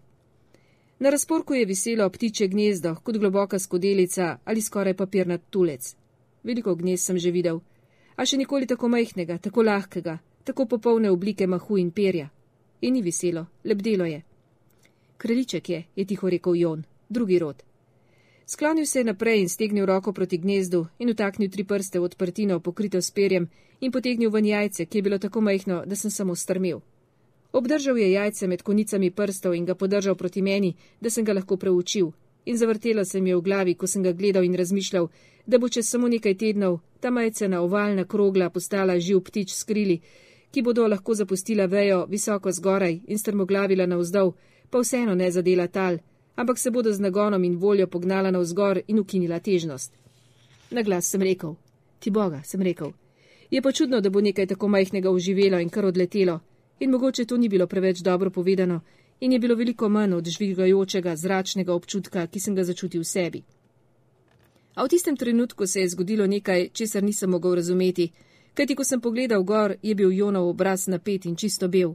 Na 0.98 1.10
razporku 1.10 1.54
je 1.54 1.64
viselo 1.64 2.10
ptiče 2.10 2.48
gnezdo, 2.48 2.94
kot 3.02 3.18
globoka 3.18 3.58
skodelica 3.58 4.38
ali 4.44 4.62
skoraj 4.62 4.94
papirnat 4.94 5.42
tulec. 5.50 5.96
Veliko 6.42 6.74
gnezd 6.74 7.04
sem 7.04 7.18
že 7.18 7.30
videl, 7.30 7.60
a 8.16 8.26
še 8.26 8.36
nikoli 8.36 8.66
tako 8.66 8.88
majhnega, 8.88 9.38
tako 9.38 9.62
lahkega, 9.62 10.18
tako 10.44 10.66
popolne 10.66 11.10
oblike 11.10 11.46
mahu 11.46 11.78
in 11.78 11.90
perja. 11.90 12.30
In 12.80 12.94
ni 12.94 13.02
viselo, 13.02 13.46
lebdelo 13.64 14.04
je. 14.04 14.22
Kraliček 15.16 15.68
je, 15.68 15.84
je 15.96 16.04
tiho 16.04 16.28
rekel 16.28 16.54
Jon, 16.54 16.84
drugi 17.08 17.38
rod. 17.38 17.62
Sklonil 18.48 18.86
se 18.86 18.98
je 18.98 19.04
naprej 19.04 19.40
in 19.40 19.48
stegnil 19.48 19.86
roko 19.86 20.12
proti 20.12 20.38
gnezdu 20.38 20.86
in 20.98 21.10
utaknil 21.10 21.50
tri 21.50 21.64
prste 21.64 21.98
v 21.98 22.04
odprtino, 22.04 22.60
pokrito 22.60 23.02
s 23.02 23.10
perjem, 23.10 23.48
in 23.80 23.92
potegnil 23.92 24.30
ven 24.30 24.46
jajce, 24.46 24.86
ki 24.86 24.98
je 24.98 25.02
bilo 25.02 25.18
tako 25.18 25.40
majhno, 25.40 25.82
da 25.86 25.96
sem 25.96 26.10
samo 26.10 26.34
strmel. 26.34 26.78
Obdržal 27.52 27.98
je 27.98 28.12
jajce 28.12 28.46
med 28.46 28.62
konicami 28.62 29.10
prstov 29.10 29.54
in 29.54 29.64
ga 29.64 29.74
podržal 29.74 30.14
proti 30.14 30.42
meni, 30.42 30.76
da 31.00 31.10
sem 31.10 31.24
ga 31.24 31.32
lahko 31.32 31.56
preučil, 31.56 32.12
in 32.44 32.56
zavrtelo 32.56 33.04
se 33.04 33.20
mi 33.20 33.30
je 33.30 33.36
v 33.36 33.42
glavi, 33.42 33.74
ko 33.74 33.86
sem 33.86 34.02
ga 34.02 34.12
gledal 34.12 34.44
in 34.44 34.54
razmišljal, 34.54 35.08
da 35.46 35.58
bo 35.58 35.68
čez 35.68 35.88
samo 35.90 36.08
nekaj 36.08 36.34
tednov 36.34 36.78
ta 37.00 37.10
majcena 37.10 37.60
ovalna 37.62 38.04
krogla 38.04 38.50
postala 38.50 38.98
živ 38.98 39.20
ptič 39.20 39.54
s 39.54 39.64
krili, 39.64 40.00
ki 40.50 40.62
bodo 40.62 40.86
lahko 40.86 41.14
zapustila 41.14 41.66
vejo 41.66 42.06
visoko 42.06 42.52
zgoraj 42.52 43.00
in 43.06 43.18
strmoglavila 43.18 43.86
navzdol, 43.86 44.32
pa 44.70 44.78
vseeno 44.78 45.14
ne 45.14 45.30
zadela 45.30 45.66
tal, 45.66 45.98
ampak 46.36 46.58
se 46.58 46.70
bodo 46.70 46.92
z 46.92 47.00
nagonom 47.00 47.44
in 47.44 47.56
voljo 47.56 47.86
pognala 47.86 48.30
navzgor 48.30 48.80
in 48.86 48.98
ukinila 48.98 49.40
težnost. 49.40 49.92
Na 50.70 50.82
glas 50.82 51.10
sem 51.10 51.22
rekel: 51.22 51.54
Ti 51.98 52.10
Boga, 52.10 52.42
sem 52.44 52.62
rekel. 52.62 52.92
Je 53.50 53.62
pa 53.62 53.72
čudno, 53.72 54.00
da 54.00 54.10
bo 54.10 54.20
nekaj 54.20 54.46
tako 54.46 54.68
majhnega 54.68 55.10
uživelo 55.10 55.58
in 55.60 55.68
kar 55.68 55.84
odletelo, 55.84 56.40
in 56.80 56.90
mogoče 56.90 57.24
to 57.24 57.36
ni 57.36 57.48
bilo 57.48 57.66
preveč 57.66 57.98
dobro 57.98 58.30
povedano, 58.30 58.80
in 59.20 59.32
je 59.32 59.38
bilo 59.38 59.54
veliko 59.54 59.88
manj 59.88 60.14
od 60.14 60.28
žvigajočega 60.28 61.16
zračnega 61.16 61.74
občutka, 61.74 62.26
ki 62.26 62.40
sem 62.40 62.54
ga 62.54 62.64
začutil 62.64 63.00
v 63.00 63.04
sebi. 63.04 63.42
A 64.74 64.84
v 64.84 64.88
tistem 64.88 65.16
trenutku 65.16 65.66
se 65.66 65.80
je 65.80 65.88
zgodilo 65.88 66.26
nekaj, 66.26 66.68
česar 66.72 67.02
nisem 67.02 67.30
mogel 67.30 67.54
razumeti, 67.54 68.10
kajti 68.54 68.74
ko 68.74 68.84
sem 68.84 69.00
pogledal 69.00 69.42
gor, 69.42 69.76
je 69.82 69.94
bil 69.94 70.12
Jonov 70.12 70.48
obraz 70.48 70.86
napet 70.86 71.24
in 71.24 71.36
čisto 71.36 71.68
bel. 71.68 71.94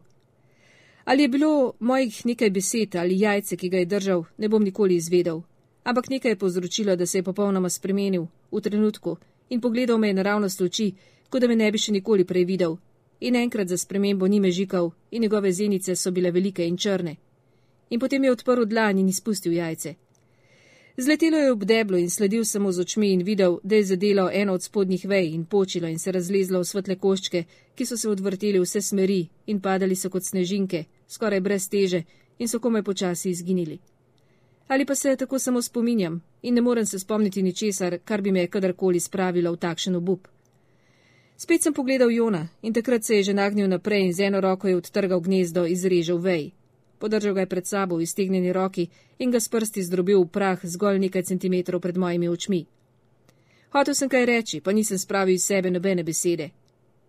Ali 1.05 1.21
je 1.21 1.27
bilo 1.27 1.73
mojih 1.79 2.25
nekaj 2.25 2.49
besed 2.49 2.95
ali 2.95 3.19
jajce, 3.19 3.57
ki 3.57 3.69
ga 3.69 3.77
je 3.77 3.85
držal, 3.85 4.23
ne 4.37 4.49
bom 4.49 4.63
nikoli 4.63 4.95
izvedel, 4.95 5.41
ampak 5.83 6.09
nekaj 6.09 6.31
je 6.31 6.35
povzročilo, 6.35 6.95
da 6.95 7.05
se 7.05 7.17
je 7.17 7.23
popolnoma 7.23 7.69
spremenil 7.69 8.27
v 8.51 8.61
trenutku 8.61 9.17
in 9.49 9.61
pogledal 9.61 9.97
me 9.97 10.13
naravnost 10.13 10.61
v 10.61 10.65
oči, 10.65 10.93
kot 11.29 11.41
da 11.41 11.47
me 11.47 11.55
ne 11.55 11.71
bi 11.71 11.77
še 11.77 11.91
nikoli 11.91 12.23
prej 12.25 12.45
videl, 12.45 12.77
in 13.19 13.35
enkrat 13.35 13.67
za 13.67 13.77
spremembo 13.77 14.27
ni 14.27 14.39
me 14.39 14.51
žikal, 14.51 14.91
in 15.11 15.21
njegove 15.21 15.51
zenice 15.51 15.95
so 15.95 16.11
bile 16.11 16.31
velike 16.31 16.67
in 16.67 16.77
črne. 16.77 17.15
In 17.89 17.99
potem 17.99 18.23
je 18.23 18.31
odprl 18.31 18.65
dlan 18.65 18.99
in 18.99 19.09
izpustil 19.09 19.53
jajce. 19.53 19.95
Zletelo 20.97 21.37
je 21.37 21.51
ob 21.51 21.63
deblo 21.63 21.97
in 21.97 22.09
sledil 22.09 22.45
sem 22.45 22.71
z 22.71 22.79
očmi 22.79 23.13
in 23.13 23.23
videl, 23.23 23.59
da 23.63 23.75
je 23.75 23.83
zadelo 23.83 24.29
eno 24.33 24.53
od 24.53 24.63
spodnjih 24.63 25.05
vej 25.05 25.33
in 25.33 25.45
počilo 25.45 25.87
in 25.87 25.99
se 25.99 26.11
razlezlo 26.11 26.59
v 26.59 26.65
svetle 26.65 26.95
koščke, 26.95 27.43
ki 27.75 27.85
so 27.85 27.97
se 27.97 28.09
odvrteli 28.09 28.59
vse 28.59 28.81
smeri 28.81 29.27
in 29.47 29.61
padali 29.61 29.95
so 29.95 30.09
kot 30.09 30.23
snežinke, 30.23 30.83
skoraj 31.07 31.39
brez 31.39 31.69
teže 31.69 32.03
in 32.39 32.47
so 32.47 32.59
komaj 32.59 32.83
počasi 32.83 33.29
izginili. 33.29 33.79
Ali 34.67 34.85
pa 34.85 34.95
se 34.95 35.15
tako 35.15 35.39
samo 35.39 35.61
spominjam 35.61 36.21
in 36.41 36.53
ne 36.53 36.61
morem 36.61 36.85
se 36.85 36.99
spomniti 36.99 37.43
ničesar, 37.43 37.97
kar 38.05 38.21
bi 38.21 38.31
me 38.31 38.47
kadarkoli 38.47 38.99
spravilo 38.99 39.51
v 39.51 39.57
takšen 39.57 39.95
obup. 39.95 40.27
Spet 41.37 41.63
sem 41.63 41.73
pogledal 41.73 42.11
Jona 42.11 42.47
in 42.61 42.73
takrat 42.73 43.03
se 43.03 43.15
je 43.15 43.23
že 43.23 43.33
nagnil 43.33 43.67
naprej 43.67 44.05
in 44.05 44.13
z 44.13 44.19
eno 44.19 44.41
roko 44.41 44.67
je 44.67 44.75
odtrgal 44.75 45.19
gnezdo 45.19 45.65
in 45.65 45.71
izrežal 45.73 46.17
vej. 46.17 46.51
Podržal 47.01 47.33
ga 47.33 47.41
je 47.41 47.49
pred 47.49 47.65
sabo 47.65 47.97
v 47.97 48.05
iztegnjeni 48.05 48.53
roki 48.53 48.85
in 49.19 49.31
ga 49.33 49.39
s 49.39 49.49
prsti 49.49 49.81
zdrobil 49.83 50.21
v 50.21 50.29
prah 50.29 50.59
zgolj 50.61 50.99
nekaj 51.01 51.23
centimetrov 51.23 51.81
pred 51.81 51.97
mojimi 51.97 52.29
očmi. 52.29 52.65
Hotel 53.73 53.95
sem 53.97 54.09
kaj 54.09 54.25
reči, 54.25 54.59
pa 54.61 54.69
nisem 54.71 54.99
spravil 55.01 55.33
iz 55.33 55.45
sebe 55.49 55.71
nobene 55.71 56.03
besede. 56.03 56.51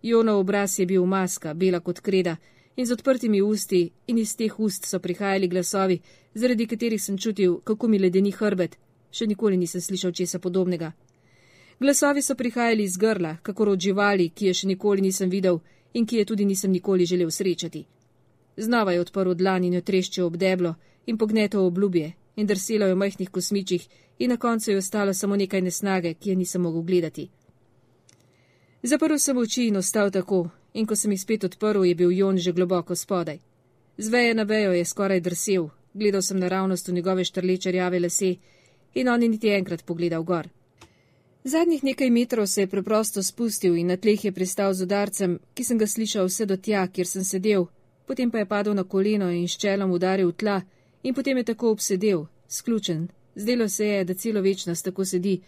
Jonov 0.01 0.39
obraz 0.39 0.79
je 0.79 0.85
bil 0.85 1.05
maska, 1.05 1.53
bela 1.53 1.79
kot 1.79 1.99
kreda, 1.99 2.37
in 2.75 2.85
z 2.85 2.91
odprtimi 2.91 3.41
usti, 3.41 3.91
in 4.07 4.17
iz 4.17 4.35
teh 4.35 4.59
ust 4.59 4.89
so 4.89 4.99
prihajali 4.99 5.47
glasovi, 5.47 5.99
zaradi 6.33 6.67
katerih 6.67 7.03
sem 7.03 7.17
čutil, 7.17 7.59
kako 7.63 7.87
mi 7.87 7.99
ledeni 7.99 8.31
hrbet. 8.31 8.77
Še 9.11 9.27
nikoli 9.29 9.57
nisem 9.57 9.81
slišal 9.81 10.11
česa 10.11 10.39
podobnega. 10.39 10.91
Glasovi 11.79 12.21
so 12.21 12.35
prihajali 12.35 12.83
iz 12.83 12.97
grla, 12.97 13.37
kako 13.43 13.71
od 13.71 13.79
živali, 13.79 14.29
ki 14.29 14.45
je 14.45 14.53
še 14.53 14.67
nikoli 14.67 15.01
nisem 15.01 15.29
videl 15.29 15.59
in 15.93 16.05
ki 16.05 16.17
je 16.17 16.25
tudi 16.25 16.45
nisem 16.45 16.71
nikoli 16.71 17.05
želel 17.05 17.29
srečati. 17.31 17.85
Znova 18.57 18.91
je 18.91 19.01
odprl 19.01 19.33
dlan 19.33 19.63
in 19.63 19.73
jo 19.73 19.81
treščil 19.81 20.25
ob 20.25 20.37
deblo 20.37 20.75
in 21.05 21.17
pognetal 21.17 21.65
obljubje 21.65 22.13
in 22.35 22.47
drselo 22.47 22.85
je 22.85 22.93
v 22.93 22.97
majhnih 22.97 23.29
kosmičih 23.29 23.87
in 24.19 24.29
na 24.29 24.37
koncu 24.37 24.71
je 24.71 24.77
ostalo 24.77 25.13
samo 25.13 25.35
nekaj 25.35 25.61
nesnage, 25.61 26.13
ki 26.13 26.29
je 26.29 26.35
nisem 26.35 26.61
mogel 26.61 26.81
gledati. 26.81 27.29
Zaprl 28.83 29.17
sem 29.17 29.37
oči 29.37 29.67
in 29.67 29.77
ostal 29.77 30.11
tako, 30.11 30.49
in 30.73 30.85
ko 30.85 30.95
sem 30.95 31.11
jih 31.11 31.21
spet 31.21 31.43
odprl, 31.43 31.85
je 31.85 31.95
bil 31.95 32.11
Jon 32.11 32.37
že 32.37 32.51
globoko 32.51 32.95
spodaj. 32.95 33.39
Z 33.97 34.09
veje 34.09 34.33
na 34.33 34.43
vejo 34.43 34.71
je 34.73 34.85
skoraj 34.85 35.19
drsel, 35.19 35.69
gledal 35.93 36.21
sem 36.21 36.39
naravnost 36.39 36.87
v 36.87 36.93
njegove 36.93 37.23
štrleče 37.23 37.71
rjave 37.71 37.99
lase 37.99 38.35
in 38.93 39.09
on 39.09 39.23
je 39.23 39.29
niti 39.29 39.49
enkrat 39.49 39.85
pogledal 39.85 40.23
gor. 40.23 40.49
Zadnjih 41.43 41.83
nekaj 41.83 42.09
metrov 42.09 42.47
se 42.47 42.61
je 42.61 42.67
preprosto 42.67 43.23
spustil 43.23 43.77
in 43.77 43.87
na 43.87 43.97
tleh 43.97 44.25
je 44.25 44.31
pristal 44.31 44.73
z 44.73 44.83
udarcem, 44.83 45.39
ki 45.53 45.63
sem 45.63 45.77
ga 45.77 45.87
slišal 45.87 46.25
vse 46.25 46.45
do 46.45 46.57
tja, 46.57 46.87
kjer 46.87 47.07
sem 47.07 47.23
sedel, 47.23 47.65
potem 48.05 48.31
pa 48.31 48.37
je 48.37 48.45
padel 48.45 48.73
na 48.73 48.83
koleno 48.83 49.31
in 49.31 49.47
s 49.47 49.57
čelom 49.57 49.91
udaril 49.91 50.31
tla 50.31 50.61
in 51.03 51.13
potem 51.13 51.37
je 51.37 51.43
tako 51.43 51.71
obsedel, 51.71 52.25
sključen. 52.47 53.07
Zdelo 53.35 53.69
se 53.69 53.87
je, 53.87 54.03
da 54.03 54.13
celo 54.13 54.41
večnost 54.41 54.85
tako 54.85 55.05
sedi 55.05 55.41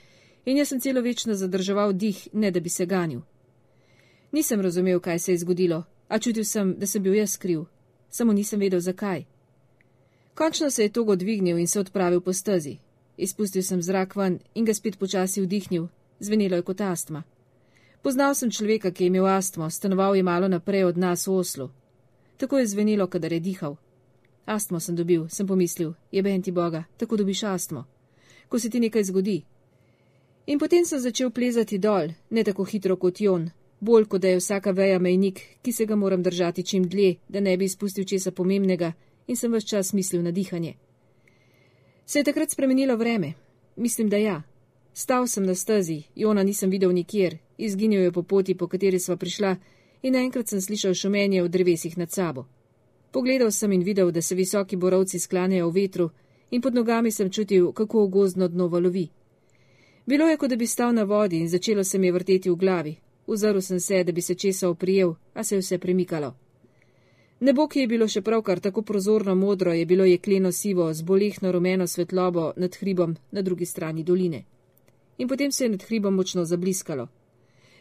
in 0.46 0.58
jaz 0.58 0.68
sem 0.68 0.80
celo 0.80 1.02
večno 1.02 1.34
zadrževal 1.34 1.94
dih, 1.94 2.28
ne 2.34 2.52
da 2.52 2.60
bi 2.60 2.70
se 2.70 2.86
ganil. 2.86 3.22
Nisem 4.32 4.62
razumel, 4.62 5.00
kaj 5.00 5.20
se 5.20 5.32
je 5.32 5.38
zgodilo, 5.38 5.84
a 6.08 6.20
čutil 6.20 6.44
sem, 6.44 6.76
da 6.78 6.88
sem 6.88 7.04
bil 7.04 7.16
jaz 7.16 7.38
kriv, 7.38 7.66
samo 8.10 8.34
nisem 8.34 8.60
vedel 8.60 8.80
zakaj. 8.80 9.26
Končno 10.36 10.70
se 10.72 10.84
je 10.84 10.92
togo 10.92 11.16
dvignil 11.16 11.58
in 11.58 11.68
se 11.68 11.80
odpravil 11.80 12.22
po 12.22 12.34
stezi. 12.34 12.78
Izpustil 13.18 13.64
sem 13.64 13.82
zrak 13.82 14.16
ven 14.16 14.40
in 14.56 14.66
ga 14.66 14.74
spet 14.74 15.00
počasi 15.00 15.42
vdihnil, 15.42 15.88
zvenelo 16.20 16.56
je 16.56 16.62
kot 16.62 16.82
astma. 16.82 17.24
Poznal 18.02 18.36
sem 18.36 18.52
človeka, 18.52 18.92
ki 18.92 19.04
je 19.04 19.08
imel 19.08 19.26
astmo, 19.26 19.70
stanoval 19.70 20.16
je 20.16 20.24
malo 20.24 20.48
naprej 20.48 20.84
od 20.84 20.98
nas 20.98 21.28
v 21.28 21.32
Oslu. 21.32 21.70
Tako 22.38 22.58
je 22.58 22.68
zvenelo, 22.68 23.08
kadar 23.08 23.34
je 23.34 23.40
dihal. 23.40 23.76
Astmo 24.46 24.80
sem 24.80 24.96
dobil, 24.96 25.28
sem 25.30 25.48
pomislil, 25.48 25.94
je 26.12 26.22
ben 26.22 26.42
ti 26.42 26.52
Boga, 26.52 26.84
tako 26.98 27.18
dobiš 27.18 27.44
astmo. 27.44 27.86
Ko 28.50 28.60
se 28.60 28.70
ti 28.70 28.80
nekaj 28.80 29.04
zgodi. 29.04 29.44
In 30.46 30.60
potem 30.60 30.86
sem 30.86 31.00
začel 31.00 31.32
plezati 31.32 31.78
dol, 31.78 32.12
ne 32.30 32.44
tako 32.44 32.64
hitro 32.64 32.98
kot 32.98 33.22
Jon, 33.22 33.50
bolj 33.80 34.06
kot 34.06 34.22
da 34.22 34.28
je 34.28 34.38
vsaka 34.38 34.72
veja 34.72 35.00
mejnik, 35.00 35.42
ki 35.62 35.72
se 35.72 35.86
ga 35.86 35.96
moram 35.96 36.24
držati 36.24 36.64
čim 36.64 36.88
dlje, 36.88 37.16
da 37.30 37.40
ne 37.40 37.58
bi 37.58 37.66
izpustil 37.66 38.06
česa 38.06 38.32
pomembnega, 38.32 38.94
in 39.28 39.36
sem 39.36 39.54
vse 39.54 39.68
čas 39.68 39.94
mislil 39.94 40.22
na 40.24 40.32
dihanje. 40.32 40.76
Se 42.06 42.20
je 42.20 42.24
takrat 42.24 42.52
spremenilo 42.52 42.98
vreme? 42.98 43.34
Mislim, 43.76 44.10
da 44.10 44.18
ja. 44.18 44.44
Stal 44.94 45.28
sem 45.28 45.46
na 45.46 45.56
stezi, 45.56 46.04
Jona 46.16 46.44
nisem 46.44 46.70
videl 46.70 46.94
nikjer, 46.94 47.38
izginil 47.58 48.02
je 48.02 48.12
po 48.12 48.24
poti, 48.24 48.56
po 48.56 48.68
kateri 48.68 49.00
sva 49.00 49.18
prišla, 49.18 49.56
in 50.02 50.14
naenkrat 50.14 50.48
sem 50.48 50.62
slišal 50.62 50.94
šumenje 50.94 51.44
v 51.44 51.50
drevesih 51.50 51.98
nad 51.98 52.12
sabo. 52.12 52.46
Pogledal 53.12 53.52
sem 53.52 53.72
in 53.72 53.84
videl, 53.84 54.12
da 54.12 54.22
se 54.22 54.36
visoki 54.36 54.76
borovci 54.76 55.20
sklanjajo 55.20 55.70
v 55.70 55.74
vetru, 55.74 56.10
in 56.52 56.62
pod 56.62 56.76
nogami 56.76 57.12
sem 57.12 57.30
čutil, 57.30 57.72
kako 57.72 58.08
gozdno 58.08 58.48
dno 58.48 58.68
valovi. 58.68 59.10
Bilo 60.06 60.28
je, 60.28 60.38
kot 60.38 60.50
da 60.50 60.56
bi 60.56 60.68
stal 60.68 60.94
na 60.94 61.04
vodi 61.04 61.40
in 61.40 61.50
začelo 61.50 61.84
se 61.84 62.00
mi 62.00 62.12
vrteti 62.12 62.50
v 62.50 62.56
glavi. 62.56 62.96
Uzrl 63.28 63.60
sem 63.62 63.80
se, 63.80 64.04
da 64.04 64.12
bi 64.12 64.22
se 64.22 64.36
česa 64.36 64.70
oprijel, 64.70 65.14
a 65.34 65.44
se 65.44 65.56
je 65.56 65.60
vse 65.60 65.78
premikalo. 65.78 66.36
Nebo, 67.40 67.68
ki 67.68 67.80
je 67.80 67.88
bilo 67.88 68.08
še 68.08 68.22
pravkar 68.22 68.60
tako 68.60 68.82
prozorno 68.82 69.36
modro, 69.36 69.74
je 69.74 69.86
bilo 69.86 70.06
jekleno 70.06 70.52
sivo 70.52 70.94
z 70.94 71.02
bolehno 71.02 71.52
rumeno 71.52 71.88
svetlobo 71.88 72.54
nad 72.56 72.76
hribom 72.76 73.16
na 73.32 73.42
drugi 73.42 73.66
strani 73.66 74.04
doline. 74.04 74.44
In 75.18 75.28
potem 75.28 75.52
se 75.52 75.66
je 75.66 75.70
nad 75.70 75.84
hribom 75.84 76.16
močno 76.16 76.46
zabliskalo. 76.46 77.08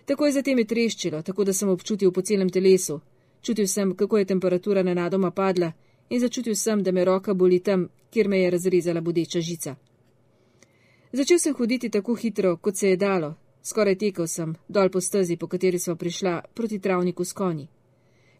Tako 0.04 0.26
je 0.26 0.32
zatem 0.32 0.58
je 0.58 0.64
treščilo, 0.64 1.22
tako 1.22 1.44
da 1.44 1.52
sem 1.52 1.68
občutil 1.68 2.12
po 2.12 2.22
celem 2.22 2.50
telesu. 2.50 3.00
Čutil 3.42 3.66
sem, 3.66 3.96
kako 3.96 4.18
je 4.18 4.24
temperatura 4.24 4.82
nenadoma 4.82 5.30
padla 5.30 5.72
in 6.10 6.20
začutil 6.20 6.54
sem, 6.54 6.82
da 6.82 6.92
me 6.92 7.04
roka 7.04 7.34
boli 7.34 7.60
tam, 7.60 7.88
kjer 8.10 8.28
me 8.28 8.38
je 8.38 8.50
razrezala 8.50 9.00
bodeča 9.00 9.40
žica. 9.40 9.76
Začel 11.12 11.38
sem 11.38 11.54
hoditi 11.54 11.90
tako 11.90 12.14
hitro, 12.14 12.56
kot 12.56 12.76
se 12.76 12.88
je 12.88 12.96
dalo. 12.96 13.34
Skoraj 13.62 13.94
tekel 13.98 14.26
sem, 14.26 14.54
dol 14.68 14.90
po 14.90 15.00
stezi, 15.00 15.36
po 15.36 15.46
kateri 15.46 15.78
smo 15.78 15.96
prišla, 15.96 16.40
proti 16.54 16.78
travniku 16.78 17.24
s 17.24 17.32
konji. 17.32 17.68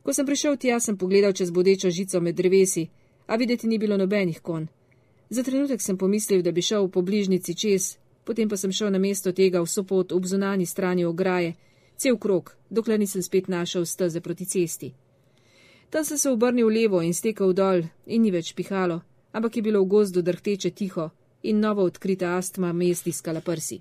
Ko 0.03 0.13
sem 0.13 0.27
prišel 0.27 0.57
tja, 0.57 0.81
sem 0.81 0.99
pogledal 0.99 1.33
čez 1.33 1.51
bodečo 1.51 1.91
žico 1.91 2.21
med 2.21 2.35
drevesi, 2.37 2.89
a 3.27 3.37
videti 3.37 3.67
ni 3.67 3.79
bilo 3.79 3.97
nobenih 3.97 4.41
kon. 4.41 4.67
Za 5.31 5.43
trenutek 5.43 5.81
sem 5.81 5.97
pomislil, 5.97 6.43
da 6.43 6.53
bi 6.53 6.63
šel 6.63 6.89
po 6.89 7.03
bližnici 7.03 7.55
čez, 7.55 7.97
potem 8.25 8.49
pa 8.49 8.57
sem 8.57 8.73
šel 8.73 8.91
na 8.91 8.99
mesto 8.99 9.33
tega 9.33 9.61
v 9.61 9.67
sopot 9.67 10.13
ob 10.13 10.25
zunani 10.25 10.67
strani 10.67 11.05
ograje, 11.05 11.55
cel 11.97 12.19
krok, 12.19 12.57
dokler 12.71 12.99
nisem 12.99 13.23
spet 13.23 13.49
našel 13.49 13.87
steze 13.87 14.21
proti 14.21 14.47
cesti. 14.47 14.95
Tam 15.91 16.05
sem 16.05 16.19
se 16.19 16.31
obrnil 16.31 16.69
levo 16.69 17.03
in 17.03 17.15
stekel 17.15 17.53
dol 17.53 17.85
in 18.07 18.23
ni 18.23 18.31
več 18.31 18.55
pihalo, 18.55 19.03
ampak 19.33 19.57
je 19.57 19.63
bilo 19.63 19.83
v 19.85 19.89
gozdu 19.89 20.23
drhteče 20.23 20.71
tiho 20.71 21.11
in 21.43 21.61
novo 21.61 21.85
odkrita 21.85 22.37
astma 22.37 22.73
me 22.73 22.89
je 22.89 22.95
stiskala 22.95 23.41
prsi. 23.41 23.81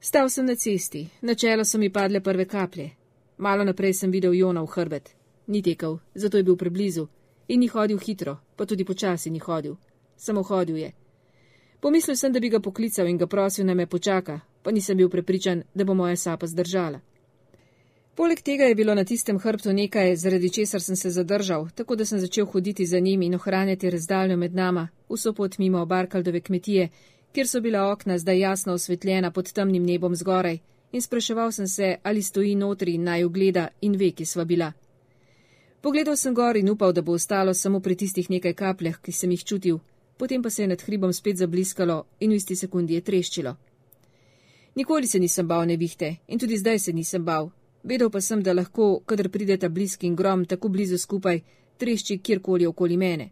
Stal 0.00 0.28
sem 0.28 0.46
na 0.46 0.54
cesti, 0.54 1.08
na 1.22 1.34
čelo 1.34 1.64
so 1.64 1.78
mi 1.78 1.88
padle 1.90 2.20
prve 2.20 2.44
kaplje. 2.44 2.90
Malo 3.38 3.64
naprej 3.64 3.94
sem 3.94 4.10
videl 4.10 4.34
Jona 4.34 4.62
v 4.62 4.66
hrbet. 4.66 5.14
Ni 5.46 5.62
tekel, 5.62 5.98
zato 6.14 6.36
je 6.36 6.44
bil 6.44 6.56
preblizu 6.56 7.08
in 7.48 7.60
ni 7.60 7.68
hodil 7.68 7.98
hitro, 7.98 8.36
pa 8.56 8.66
tudi 8.66 8.84
počasi 8.84 9.30
ni 9.30 9.38
hodil. 9.38 9.76
Samo 10.16 10.42
hodil 10.42 10.76
je. 10.76 10.92
Pomislil 11.84 12.16
sem, 12.16 12.32
da 12.32 12.40
bi 12.40 12.48
ga 12.48 12.60
poklical 12.64 13.08
in 13.08 13.18
ga 13.20 13.26
prosil, 13.26 13.66
da 13.66 13.74
me 13.74 13.84
počaka, 13.86 14.38
pa 14.62 14.72
nisem 14.72 14.96
bil 14.96 15.10
prepričan, 15.12 15.62
da 15.74 15.84
bo 15.84 15.94
moja 15.94 16.16
sapa 16.16 16.46
zdržala. 16.46 17.00
Poleg 18.16 18.40
tega 18.40 18.64
je 18.64 18.74
bilo 18.74 18.94
na 18.94 19.04
tistem 19.04 19.38
hrbtu 19.38 19.72
nekaj, 19.72 20.16
zaradi 20.16 20.50
česar 20.50 20.80
sem 20.80 20.96
se 20.96 21.10
zadržal, 21.10 21.68
tako 21.74 21.96
da 21.96 22.06
sem 22.08 22.20
začel 22.20 22.46
hoditi 22.46 22.86
za 22.86 22.98
njim 22.98 23.22
in 23.22 23.34
ohranjati 23.34 23.90
razdaljo 23.90 24.36
med 24.36 24.54
nama, 24.54 24.88
vso 25.10 25.32
pot 25.32 25.58
mimo 25.58 25.84
Barkaldove 25.86 26.40
kmetije, 26.40 26.88
kjer 27.32 27.48
so 27.48 27.60
bila 27.60 27.90
okna 27.92 28.18
zdaj 28.18 28.40
jasno 28.40 28.72
osvetljena 28.72 29.30
pod 29.30 29.52
temnim 29.52 29.84
nebom 29.84 30.16
zgoraj, 30.16 30.58
in 30.92 31.02
spraševal 31.02 31.52
sem 31.52 31.68
se, 31.68 31.96
ali 32.02 32.22
stoji 32.22 32.54
notri 32.54 32.94
in 32.94 33.04
naj 33.04 33.24
ogleda 33.24 33.68
in 33.80 33.96
ve, 33.96 34.10
ki 34.10 34.24
sva 34.24 34.44
bila. 34.44 34.72
Pogledal 35.80 36.16
sem 36.16 36.34
gor 36.34 36.56
in 36.56 36.70
upal, 36.70 36.92
da 36.92 37.02
bo 37.02 37.12
ostalo 37.12 37.54
samo 37.54 37.80
pri 37.80 37.94
tistih 37.96 38.30
nekaj 38.30 38.54
kapljah, 38.54 39.00
ki 39.02 39.12
sem 39.12 39.30
jih 39.30 39.44
čutil, 39.44 39.78
potem 40.16 40.42
pa 40.42 40.50
se 40.50 40.62
je 40.62 40.68
nad 40.68 40.82
hribom 40.82 41.12
spet 41.12 41.36
zabliskalo 41.36 42.04
in 42.20 42.30
v 42.30 42.34
isti 42.34 42.56
sekundi 42.56 42.94
je 42.94 43.00
treščilo. 43.00 43.56
Nikoli 44.74 45.06
se 45.06 45.18
nisem 45.18 45.48
bal 45.48 45.66
nevihte 45.66 46.16
in 46.28 46.38
tudi 46.38 46.58
zdaj 46.58 46.78
se 46.78 46.92
nisem 46.92 47.24
bal. 47.24 47.50
Vedel 47.82 48.10
pa 48.10 48.20
sem, 48.20 48.42
da 48.42 48.52
lahko, 48.52 49.02
kadar 49.06 49.28
prideta 49.28 49.68
bliski 49.68 50.06
in 50.06 50.16
grom 50.16 50.44
tako 50.44 50.68
blizu 50.68 50.98
skupaj, 50.98 51.40
trešči 51.76 52.18
kjerkoli 52.18 52.66
okoli 52.66 52.96
mene. 52.96 53.30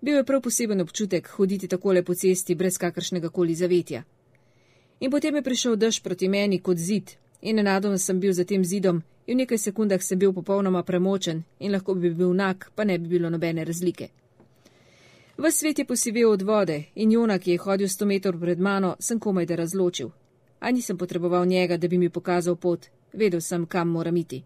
Bil 0.00 0.16
je 0.16 0.24
prav 0.24 0.40
poseben 0.40 0.80
občutek 0.80 1.28
hoditi 1.28 1.68
takole 1.68 2.02
po 2.02 2.14
cesti 2.14 2.54
brez 2.54 2.78
kakršnega 2.78 3.28
koli 3.28 3.54
zavetja. 3.54 4.02
In 5.00 5.10
potem 5.10 5.36
je 5.36 5.42
prišel 5.42 5.76
dež 5.76 6.02
proti 6.02 6.28
meni 6.28 6.58
kot 6.58 6.76
zid 6.76 7.10
in 7.40 7.56
nenadoma 7.56 7.98
sem 7.98 8.20
bil 8.20 8.32
za 8.32 8.44
tem 8.44 8.64
zidom 8.64 9.02
in 9.26 9.36
v 9.36 9.40
nekaj 9.44 9.58
sekundah 9.58 10.02
sem 10.02 10.18
bil 10.18 10.32
popolnoma 10.32 10.82
premočen 10.82 11.44
in 11.58 11.72
lahko 11.72 11.94
bi 11.94 12.10
bil 12.10 12.34
nak, 12.34 12.72
pa 12.74 12.84
ne 12.84 12.98
bi 12.98 13.08
bilo 13.08 13.30
nobene 13.30 13.64
razlike. 13.64 14.08
V 15.40 15.50
svet 15.50 15.78
je 15.78 15.84
posivel 15.84 16.30
od 16.30 16.42
vode 16.42 16.82
in 16.94 17.12
Jona, 17.12 17.38
ki 17.38 17.50
je 17.50 17.58
hodil 17.58 17.88
sto 17.88 18.04
metrov 18.06 18.40
pred 18.40 18.60
mano, 18.60 18.96
sem 19.00 19.18
komaj 19.18 19.46
da 19.46 19.56
razločil. 19.56 20.10
A 20.60 20.70
nisem 20.70 20.98
potreboval 20.98 21.46
njega, 21.46 21.76
da 21.76 21.88
bi 21.88 21.98
mi 21.98 22.10
pokazal 22.10 22.56
pot, 22.56 22.86
vedel 23.12 23.40
sem, 23.40 23.66
kam 23.66 23.88
moram 23.88 24.16
iti. 24.16 24.42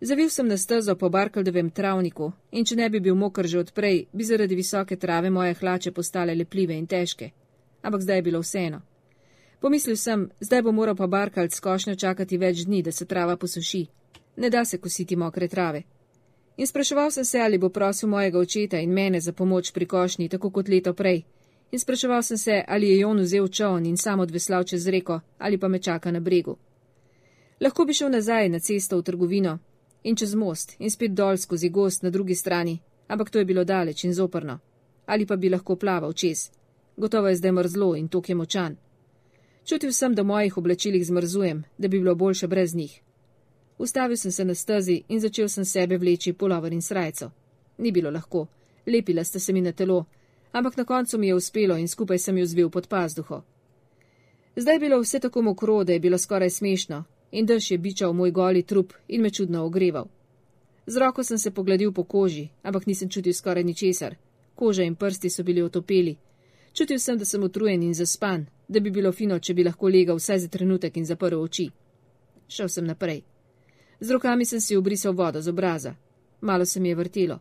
Zavil 0.00 0.28
sem 0.28 0.48
na 0.48 0.56
stezo 0.56 0.96
po 0.96 1.08
Barkaldovem 1.08 1.70
travniku 1.70 2.32
in 2.50 2.64
če 2.64 2.76
ne 2.76 2.90
bi 2.90 3.00
bil 3.00 3.14
mokr 3.14 3.46
že 3.46 3.58
odprej, 3.58 4.06
bi 4.12 4.24
zaradi 4.24 4.54
visoke 4.54 4.96
trave 4.96 5.30
moje 5.30 5.54
hlače 5.54 5.92
postale 5.92 6.34
lepljive 6.34 6.74
in 6.74 6.86
težke. 6.86 7.30
Ampak 7.82 8.02
zdaj 8.02 8.16
je 8.16 8.22
bilo 8.22 8.40
vseeno. 8.40 8.80
Pomislil 9.60 9.96
sem, 9.96 10.30
zdaj 10.40 10.62
bo 10.62 10.72
moral 10.72 10.96
pa 10.96 11.06
Barkald 11.06 11.52
skošnjo 11.52 11.94
čakati 11.94 12.38
več 12.38 12.64
dni, 12.66 12.82
da 12.82 12.92
se 12.92 13.06
trava 13.06 13.36
posuši. 13.36 13.86
Ne 14.36 14.50
da 14.50 14.64
se 14.64 14.78
kositi 14.78 15.16
mokre 15.16 15.48
trave. 15.48 15.82
In 16.60 16.66
spraševal 16.66 17.10
sem 17.10 17.24
se, 17.24 17.38
ali 17.40 17.58
bo 17.58 17.68
prosil 17.68 18.08
mojega 18.08 18.38
očeta 18.38 18.78
in 18.78 18.90
mene 18.92 19.20
za 19.20 19.32
pomoč 19.32 19.72
pri 19.72 19.86
košnji, 19.86 20.28
tako 20.28 20.50
kot 20.50 20.68
leto 20.68 20.92
prej. 20.94 21.22
In 21.72 21.78
spraševal 21.78 22.22
sem 22.22 22.38
se, 22.38 22.64
ali 22.68 22.88
je 22.88 22.98
Jon 22.98 23.20
vzel 23.20 23.48
čovn 23.48 23.86
in 23.86 23.96
sam 23.96 24.20
odveslal 24.20 24.64
čez 24.64 24.86
reko, 24.86 25.20
ali 25.38 25.58
pa 25.58 25.68
me 25.68 25.78
čaka 25.78 26.10
na 26.10 26.20
bregu. 26.20 26.56
Lahko 27.60 27.84
bi 27.84 27.92
šel 27.92 28.10
nazaj 28.10 28.48
na 28.48 28.58
cesto 28.58 28.98
v 28.98 29.02
trgovino 29.02 29.58
in 30.02 30.16
čez 30.16 30.34
most 30.34 30.76
in 30.78 30.90
spet 30.90 31.14
dol 31.14 31.36
skozi 31.36 31.68
gost 31.68 32.02
na 32.02 32.10
drugi 32.10 32.34
strani, 32.34 32.78
ampak 33.08 33.30
to 33.30 33.38
je 33.38 33.44
bilo 33.44 33.64
daleč 33.64 34.04
in 34.04 34.12
zoprno. 34.12 34.58
Ali 35.06 35.26
pa 35.26 35.36
bi 35.36 35.48
lahko 35.48 35.76
plaval 35.76 36.12
čez. 36.12 36.50
Gotovo 36.96 37.28
je 37.28 37.36
zdaj 37.36 37.52
mrzlo 37.52 37.94
in 37.96 38.08
tok 38.08 38.28
je 38.28 38.34
močan. 38.34 38.76
Čutil 39.64 39.92
sem, 39.92 40.14
da 40.14 40.22
mojih 40.22 40.58
oblačilih 40.58 41.06
zmrzujem, 41.06 41.64
da 41.78 41.88
bi 41.88 41.98
bilo 41.98 42.14
boljše 42.14 42.46
brez 42.46 42.74
njih. 42.74 43.00
Ustavil 43.80 44.16
sem 44.16 44.32
se 44.32 44.44
na 44.44 44.54
stezi 44.54 45.02
in 45.08 45.20
začel 45.20 45.48
sem 45.48 45.64
sebe 45.64 45.96
vleči 45.98 46.32
polover 46.32 46.72
in 46.72 46.82
srajco. 46.82 47.30
Ni 47.78 47.92
bilo 47.92 48.10
lahko, 48.10 48.46
lepila 48.86 49.24
sta 49.24 49.40
se 49.40 49.52
mi 49.52 49.60
na 49.60 49.72
telo, 49.72 50.04
ampak 50.52 50.76
na 50.76 50.84
koncu 50.84 51.18
mi 51.18 51.26
je 51.26 51.34
uspelo 51.34 51.76
in 51.76 51.88
skupaj 51.88 52.18
sem 52.18 52.38
jo 52.38 52.46
zvil 52.46 52.70
pod 52.70 52.88
pazduho. 52.88 53.42
Zdaj 54.56 54.74
je 54.74 54.80
bilo 54.80 55.00
vse 55.00 55.20
tako 55.20 55.42
mokro, 55.42 55.84
da 55.84 55.92
je 55.92 56.00
bilo 56.00 56.18
skoraj 56.18 56.50
smešno 56.50 57.04
in 57.32 57.46
dež 57.46 57.70
je 57.70 57.78
bičal 57.78 58.12
moj 58.12 58.30
goli 58.30 58.62
trup 58.62 58.92
in 59.08 59.22
me 59.22 59.30
čudno 59.30 59.64
ogreval. 59.64 60.06
Z 60.86 60.96
roko 60.96 61.24
sem 61.24 61.38
se 61.38 61.50
pogladil 61.50 61.92
po 61.92 62.04
koži, 62.04 62.48
ampak 62.62 62.86
nisem 62.86 63.08
čutil 63.08 63.32
skoraj 63.32 63.64
ničesar. 63.64 64.14
Koža 64.54 64.82
in 64.82 64.94
prsti 64.94 65.30
so 65.30 65.42
bili 65.42 65.62
otopeli. 65.62 66.16
Čutil 66.72 66.98
sem, 66.98 67.18
da 67.18 67.24
sem 67.24 67.42
utrujen 67.42 67.82
in 67.82 67.94
zaspan, 67.94 68.46
da 68.68 68.80
bi 68.80 68.90
bilo 68.90 69.12
fino, 69.12 69.38
če 69.38 69.54
bi 69.54 69.64
lahko 69.64 69.88
legal 69.88 70.16
vsaj 70.16 70.38
za 70.38 70.48
trenutek 70.48 70.96
in 70.96 71.06
zaprl 71.06 71.40
oči. 71.40 71.70
Šel 72.48 72.68
sem 72.68 72.84
naprej. 72.84 73.29
Z 74.00 74.10
rokami 74.10 74.46
sem 74.46 74.60
si 74.60 74.76
obrisal 74.76 75.12
vodo 75.12 75.42
z 75.42 75.48
obraza. 75.48 75.94
Malo 76.40 76.66
se 76.66 76.80
mi 76.80 76.88
je 76.88 76.94
vrtelo. 76.94 77.40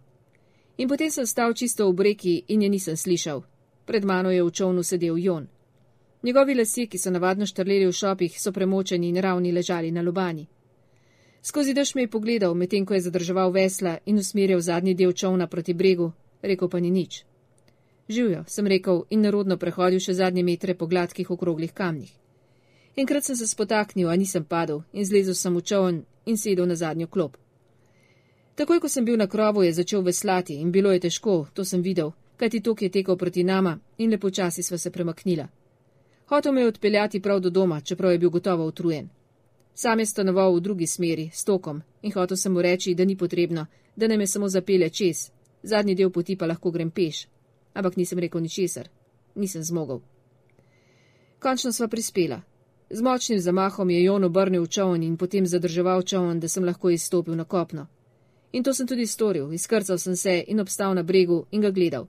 In 0.77 0.87
potem 0.87 1.11
sem 1.11 1.27
stal 1.27 1.53
čisto 1.53 1.89
v 1.89 1.93
breki 1.93 2.43
in 2.47 2.61
je 2.61 2.69
nisem 2.69 2.97
slišal. 2.97 3.43
Pred 3.85 4.03
mano 4.05 4.31
je 4.31 4.43
v 4.43 4.51
čovnu 4.51 4.83
sedel 4.83 5.17
Jon. 5.17 5.47
Njegovi 6.23 6.55
lasje, 6.55 6.87
ki 6.87 6.97
so 6.97 7.11
navadno 7.11 7.45
štrleli 7.45 7.87
v 7.87 7.91
šopih, 7.91 8.39
so 8.39 8.51
premočeni 8.51 9.09
in 9.09 9.17
ravni 9.17 9.51
ležali 9.51 9.91
na 9.91 10.01
lobani. 10.01 10.47
Skozi 11.41 11.73
dež 11.73 11.95
me 11.95 12.01
je 12.01 12.11
pogledal, 12.11 12.53
medtem 12.53 12.85
ko 12.85 12.93
je 12.93 13.01
zadrževal 13.01 13.51
vesla 13.51 13.97
in 14.05 14.17
usmerjal 14.17 14.59
zadnji 14.59 14.93
del 14.93 15.13
čovna 15.13 15.47
proti 15.47 15.73
bregu, 15.73 16.11
rekel 16.41 16.67
pa 16.69 16.79
ni 16.79 16.91
nič. 16.91 17.23
Živijo, 18.09 18.43
sem 18.47 18.67
rekel 18.67 19.05
in 19.09 19.21
narodno 19.21 19.57
prehodil 19.57 19.99
še 19.99 20.13
zadnje 20.13 20.43
metre 20.43 20.75
po 20.75 20.87
gladkih 20.87 21.31
okroglih 21.31 21.71
kamnih. 21.71 22.11
Enkrat 22.95 23.23
sem 23.23 23.35
se 23.35 23.47
spotaknil, 23.47 24.09
a 24.09 24.15
nisem 24.15 24.43
padel 24.43 24.83
in 24.91 25.05
zlezel 25.05 25.35
sem 25.35 25.55
v 25.55 25.61
čovn 25.61 26.03
in 26.29 26.37
sedel 26.37 26.67
na 26.67 26.75
zadnjo 26.75 27.07
klop. 27.07 27.37
Takoj, 28.55 28.79
ko 28.79 28.89
sem 28.89 29.05
bil 29.05 29.17
na 29.17 29.27
krovu, 29.27 29.63
je 29.63 29.73
začel 29.73 30.01
veslati 30.03 30.55
in 30.59 30.71
bilo 30.71 30.91
je 30.91 30.99
težko, 30.99 31.47
to 31.53 31.65
sem 31.65 31.81
videl, 31.81 32.11
kajti 32.37 32.61
tok 32.61 32.81
je 32.81 32.89
tekel 32.91 33.17
proti 33.17 33.43
nama 33.43 33.77
in 33.97 34.11
lepo 34.11 34.29
časi 34.29 34.63
sva 34.63 34.77
se 34.77 34.91
premaknila. 34.91 35.47
Hotel 36.29 36.53
me 36.53 36.61
je 36.61 36.67
odpeljati 36.67 37.21
prav 37.21 37.39
do 37.39 37.49
doma, 37.49 37.81
čeprav 37.81 38.11
je 38.11 38.19
bil 38.19 38.29
gotovo 38.29 38.65
utrujen. 38.67 39.09
Sam 39.73 39.99
je 39.99 40.05
stanoval 40.05 40.55
v 40.55 40.59
drugi 40.59 40.87
smeri, 40.87 41.29
s 41.33 41.43
tokom, 41.43 41.81
in 42.01 42.11
hotel 42.11 42.37
sem 42.37 42.53
mu 42.53 42.61
reči, 42.61 42.95
da 42.95 43.05
ni 43.05 43.15
potrebno, 43.17 43.65
da 43.95 44.07
ne 44.07 44.17
me 44.17 44.27
samo 44.27 44.49
zapelje 44.49 44.89
čez, 44.89 45.31
zadnji 45.63 45.95
del 45.95 46.11
poti 46.11 46.35
pa 46.35 46.45
lahko 46.45 46.71
grem 46.71 46.91
peš. 46.91 47.27
Ampak 47.73 47.95
nisem 47.95 48.19
rekel 48.19 48.41
ničesar, 48.41 48.89
nisem 49.35 49.63
zmogel. 49.63 50.01
Končno 51.39 51.71
sva 51.71 51.87
prispela. 51.87 52.41
Z 52.91 53.01
močnim 53.01 53.39
zamahom 53.39 53.89
je 53.89 54.03
Jon 54.03 54.23
obrnil 54.23 54.65
čovn 54.67 55.03
in 55.03 55.17
potem 55.17 55.45
zadrževal 55.45 56.01
čovn, 56.01 56.39
da 56.39 56.47
sem 56.47 56.65
lahko 56.65 56.89
izstopil 56.89 57.35
na 57.35 57.43
kopno. 57.43 57.87
In 58.51 58.63
to 58.63 58.73
sem 58.73 58.87
tudi 58.87 59.05
storil, 59.05 59.53
izkrcal 59.53 59.97
sem 59.97 60.15
se 60.15 60.43
in 60.47 60.59
obstal 60.59 60.93
na 60.93 61.03
bregu 61.03 61.45
in 61.51 61.61
ga 61.61 61.69
gledal. 61.69 62.07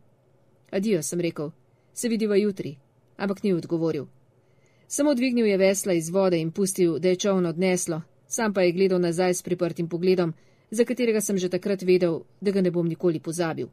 Adijo, 0.72 1.02
sem 1.02 1.20
rekel, 1.20 1.50
se 1.92 2.08
vidiva 2.08 2.36
jutri, 2.36 2.78
ampak 3.16 3.42
ni 3.42 3.52
odgovoril. 3.52 4.06
Samo 4.88 5.14
dvignil 5.14 5.46
je 5.46 5.56
vesla 5.56 5.92
iz 5.92 6.08
vode 6.10 6.40
in 6.40 6.50
pustil, 6.50 6.98
da 6.98 7.08
je 7.08 7.16
čovn 7.16 7.46
odneslo, 7.46 8.02
sam 8.26 8.54
pa 8.54 8.62
je 8.62 8.72
gledal 8.72 9.00
nazaj 9.00 9.34
s 9.34 9.42
priprtim 9.42 9.88
pogledom, 9.88 10.32
za 10.70 10.84
katerega 10.84 11.20
sem 11.20 11.38
že 11.38 11.48
takrat 11.48 11.82
vedel, 11.82 12.22
da 12.40 12.50
ga 12.50 12.60
ne 12.60 12.70
bom 12.70 12.88
nikoli 12.88 13.20
pozabil. 13.20 13.68